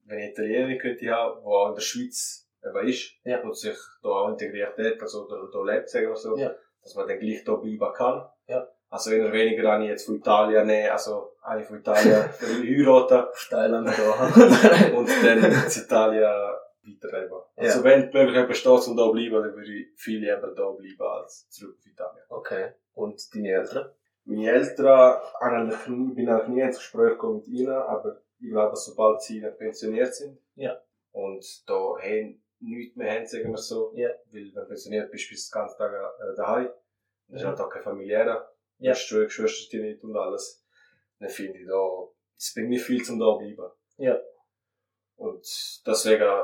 wenn 0.09 0.19
ich 0.21 0.31
Italienerin 0.31 0.79
könnte 0.79 1.11
haben, 1.11 1.41
die 1.41 1.47
auch 1.47 1.69
in 1.69 1.75
der 1.75 1.81
Schweiz 1.83 2.49
eben 2.65 2.89
ist, 2.89 3.13
Ja. 3.25 3.41
und 3.43 3.57
sich 3.57 3.77
da 4.03 4.09
auch 4.09 4.29
integriert 4.31 4.77
hat, 4.79 5.01
also 5.03 5.29
da, 5.29 5.37
da 5.53 5.63
lebt, 5.65 5.89
sagen 5.89 6.09
wir 6.09 6.17
so, 6.17 6.37
Ja. 6.37 6.55
dass 6.83 6.95
man 6.95 7.07
dann 7.09 7.19
gleich 7.19 7.45
da 7.45 7.55
bleiben 7.55 7.93
kann. 7.95 8.27
Ja. 8.47 8.67
Also, 8.91 9.11
eher 9.11 9.31
weniger 9.33 9.71
habe 9.73 9.85
ich 9.85 9.91
jetzt 9.91 10.07
von 10.07 10.17
Italien 10.17 10.67
nehmen, 10.67 10.91
also, 10.91 11.33
eine 11.43 11.63
von 11.63 11.79
Italien 11.79 12.25
heiraten 12.41 13.19
Auf 13.29 13.49
Thailand 13.51 13.87
da. 13.87 14.93
und 14.97 15.09
dann 15.23 15.39
in 15.45 15.53
Italien 15.53 16.55
weiterleben. 16.83 17.39
Also, 17.57 17.85
wenn 17.85 18.11
die 18.11 18.17
Möglichkeit 18.17 18.49
besteht, 18.49 18.89
um 18.89 18.97
da 18.97 19.05
zu 19.05 19.13
bleiben, 19.13 19.35
dann 19.43 19.55
würde 19.55 19.73
ich 19.73 19.89
viel 19.97 20.21
lieber 20.21 20.55
da 20.57 20.71
bleiben 20.71 21.03
als 21.03 21.49
zurück 21.51 21.77
auf 21.79 21.87
Italien. 21.87 22.25
okay. 22.31 22.73
Und 22.95 23.35
deine 23.35 23.49
Eltern? 23.53 23.91
Meine 24.25 24.51
Eltern 24.51 25.73
nie, 25.89 26.15
bin 26.15 26.29
eigentlich 26.29 26.49
nie 26.49 26.61
ins 26.63 26.79
Gespräch 26.79 27.11
gekommen 27.11 27.37
mit 27.37 27.49
ihnen, 27.49 27.71
aber 27.73 28.21
ich 28.41 28.51
glaube, 28.51 28.77
sobald 28.77 29.21
sie 29.23 29.41
dann 29.41 29.57
pensioniert 29.57 30.15
sind 30.15 30.39
Ja. 30.55 30.81
und 31.13 31.45
da 31.69 31.75
haben 32.01 32.43
nichts 32.61 32.97
mehr 32.97 33.13
haben, 33.15 33.27
sagen 33.27 33.51
wir 33.51 33.59
so, 33.59 33.93
Ja. 33.95 34.09
weil 34.31 34.45
wenn 34.55 34.55
du 34.55 34.67
pensioniert 34.67 35.11
bist, 35.11 35.29
bist 35.29 35.53
du 35.53 35.59
den 35.59 35.63
ganzen 35.63 35.79
Tag 35.79 35.93
äh, 35.93 36.37
daheim. 36.37 36.71
Das 37.29 37.41
ist 37.43 37.47
halt 37.47 37.61
auch 37.61 37.69
keine 37.71 37.85
familiäre. 37.85 38.49
Ja. 38.79 38.93
Hast 38.93 39.09
du 39.11 39.23
Geschwister 39.25 39.77
die 39.77 39.83
nicht 39.83 40.03
und 40.03 40.17
alles. 40.17 40.65
Dann 41.19 41.29
finde 41.29 41.59
ich 41.59 41.67
da, 41.67 42.09
es 42.37 42.55
bringt 42.55 42.71
nicht 42.71 42.85
viel 42.85 43.05
zum 43.05 43.19
da 43.19 43.33
bleiben. 43.37 43.71
Ja. 43.97 44.19
Und 45.17 45.45
deswegen 45.87 46.43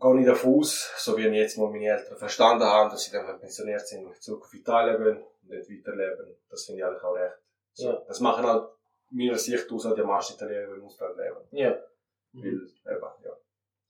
gehe 0.00 0.20
ich 0.20 0.26
davon 0.26 0.54
aus, 0.58 0.92
so 0.98 1.16
wie 1.16 1.26
ich 1.28 1.32
jetzt 1.34 1.56
mal 1.58 1.70
meine 1.70 1.86
Eltern 1.86 2.16
verstanden 2.18 2.64
haben, 2.64 2.90
dass 2.90 3.04
sie 3.04 3.12
dann, 3.12 3.26
sie 3.26 3.38
pensioniert 3.38 3.86
sind, 3.86 4.14
zurück 4.22 4.44
auf 4.44 4.54
Italien 4.54 5.02
gehen 5.02 5.22
und 5.22 5.50
dort 5.50 5.70
weiterleben. 5.70 6.36
Das 6.50 6.64
finde 6.66 6.80
ich 6.80 6.84
eigentlich 6.86 7.02
auch 7.02 7.14
recht. 7.14 7.36
So. 7.72 7.88
Ja. 7.90 8.04
Das 8.08 8.20
machen 8.20 8.44
halt 8.46 8.68
meiner 9.10 9.36
Sicht 9.36 9.70
aus 9.70 9.88
die 9.94 10.02
meisten 10.02 10.34
Italiener, 10.34 10.74
im 10.74 10.84
Ausland 10.84 11.16
leben. 11.16 11.36
Ja. 11.50 11.78
Weil, 12.32 12.52
eben, 12.52 13.24
ja. 13.24 13.36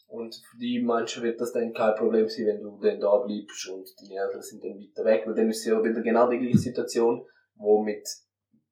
Und 0.08 0.34
für 0.34 0.56
die 0.58 0.80
Menschen 0.80 1.22
wird 1.24 1.40
das 1.40 1.52
dann 1.52 1.72
kein 1.72 1.94
Problem 1.96 2.28
sein, 2.28 2.46
wenn 2.46 2.62
du 2.62 2.78
dann 2.80 3.00
da 3.00 3.16
bleibst 3.18 3.68
und 3.68 3.88
deine 4.00 4.20
Eltern 4.20 4.42
sind 4.42 4.62
dann 4.62 4.78
weiter 4.78 5.04
weg, 5.04 5.26
weil 5.26 5.34
dann 5.34 5.50
ist 5.50 5.60
es 5.60 5.66
ja 5.66 5.82
wieder 5.82 6.00
genau 6.00 6.30
die 6.30 6.38
gleiche 6.38 6.58
Situation, 6.58 7.26
wo 7.56 7.82
mit, 7.82 8.08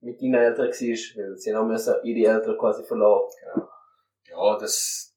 mit 0.00 0.20
deinen 0.22 0.35
Eltern 0.35 0.68
war, 0.68 1.24
weil 1.24 1.37
sie 1.37 1.54
haben 1.54 1.68
müssen 1.68 1.94
ihre 2.04 2.35
Eltern 2.35 2.57
quasi 2.57 2.85
verloren. 2.85 3.28
Genau. 3.40 3.68
Ja, 4.30 4.59
das, 4.59 5.16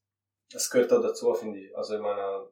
das 0.52 0.70
gehört 0.70 0.92
auch 0.92 1.02
dazu, 1.02 1.34
finde 1.34 1.60
ich. 1.60 1.78
Also, 1.78 1.96
ich 1.96 2.02
meine, 2.02 2.48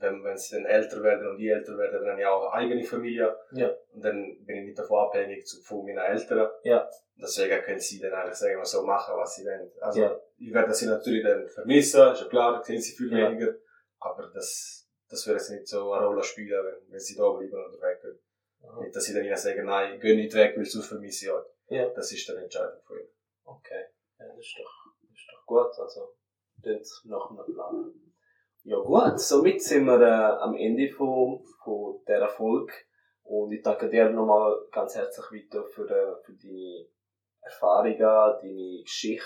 wenn, 0.00 0.22
wenn 0.24 0.36
sie 0.36 0.56
dann 0.56 0.66
älter 0.66 1.02
werden 1.02 1.26
und 1.28 1.36
die 1.38 1.48
älter 1.48 1.76
werden, 1.76 2.04
dann 2.04 2.18
ja 2.18 2.30
auch 2.30 2.52
eine 2.52 2.66
eigene 2.66 2.84
Familie. 2.84 3.36
Ja. 3.52 3.70
Und 3.92 4.04
dann 4.04 4.44
bin 4.44 4.56
ich 4.58 4.64
nicht 4.66 4.78
davon 4.78 4.98
abhängig 5.06 5.46
zu, 5.46 5.60
von 5.62 5.84
meinen 5.84 5.98
Eltern. 5.98 6.48
Ja. 6.62 6.88
Deswegen 7.20 7.62
können 7.62 7.80
sie 7.80 7.98
dann 8.00 8.12
eigentlich 8.12 8.34
sagen, 8.36 8.64
so 8.64 8.82
machen, 8.84 9.14
was 9.16 9.34
sie 9.36 9.44
wollen. 9.44 9.70
Also, 9.80 10.00
Ja. 10.00 10.20
ich 10.38 10.52
werde 10.54 10.72
sie 10.72 10.86
natürlich 10.86 11.24
dann 11.24 11.48
vermissen, 11.48 12.12
ist 12.12 12.20
ja 12.22 12.28
klar, 12.28 12.52
da 12.58 12.62
sehen 12.62 12.80
sie 12.80 12.92
viel 12.96 13.10
Ja. 13.16 13.28
weniger. 13.30 13.54
Aber 13.98 14.30
das, 14.32 14.88
das 15.08 15.26
würde 15.26 15.38
jetzt 15.40 15.50
nicht 15.50 15.66
so 15.66 15.92
eine 15.92 16.06
Rolle 16.06 16.22
spielen, 16.22 16.64
wenn, 16.64 16.92
wenn 16.92 17.00
sie 17.00 17.16
da 17.16 17.28
bleiben 17.30 17.52
oder 17.52 17.80
weggehen. 17.80 18.20
Nicht, 18.80 18.94
dass 18.94 19.04
sie 19.04 19.14
dann 19.14 19.24
ihnen 19.24 19.36
sagen, 19.36 19.64
nein, 19.66 19.98
gehe 20.00 20.16
nicht 20.16 20.34
weg, 20.34 20.56
weil 20.56 20.64
sonst 20.64 20.88
vermisse 20.88 21.24
ich 21.26 21.32
euch. 21.32 21.44
Ja. 21.68 21.88
Das 21.90 22.12
ist 22.12 22.28
dann 22.28 22.36
Entscheidung 22.38 22.80
von 22.86 22.98
ihnen. 22.98 23.08
Okay. 23.44 23.84
Ja, 24.18 24.26
das 24.28 24.38
ist 24.38 24.56
doch, 24.58 24.92
das 25.02 25.10
ist 25.10 25.28
doch 25.32 25.46
gut. 25.46 25.78
Also, 25.78 26.14
klingt 26.62 26.86
nach 27.04 27.30
einem 27.30 27.54
Plan. 27.54 27.92
Ja 28.68 28.76
gut, 28.80 29.18
somit 29.18 29.62
sind 29.62 29.86
wir 29.86 29.98
äh, 29.98 30.42
am 30.42 30.54
Ende 30.54 30.90
von, 30.90 31.42
von 31.64 32.02
dieser 32.06 32.28
Folge. 32.28 32.74
Und 33.22 33.50
ich 33.50 33.62
danke 33.62 33.88
dir 33.88 34.10
nochmal 34.10 34.58
ganz 34.70 34.94
herzlich 34.94 35.24
weiter 35.24 35.64
für, 35.64 35.88
äh, 35.88 36.22
für 36.22 36.34
deine 36.34 36.86
Erfahrungen, 37.40 37.98
deine 37.98 38.82
Geschichte 38.82 39.24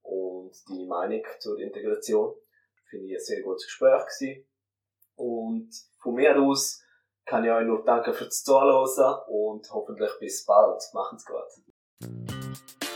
und 0.00 0.52
deine 0.66 0.86
Meinung 0.86 1.22
zur 1.40 1.58
Integration. 1.58 2.34
Finde 2.88 3.08
ich 3.08 3.16
ein 3.16 3.20
sehr 3.20 3.42
gutes 3.42 3.66
Gespräch 3.66 4.02
gewesen. 4.18 4.48
Und 5.14 5.70
von 6.00 6.14
mir 6.14 6.40
aus 6.40 6.82
kann 7.26 7.44
ich 7.44 7.50
euch 7.50 7.66
nur 7.66 7.84
danken 7.84 8.14
fürs 8.14 8.42
Zuhören 8.42 9.20
und 9.28 9.70
hoffentlich 9.74 10.12
bis 10.20 10.46
bald. 10.46 10.82
Machen's 10.94 11.26
gut. 11.26 12.89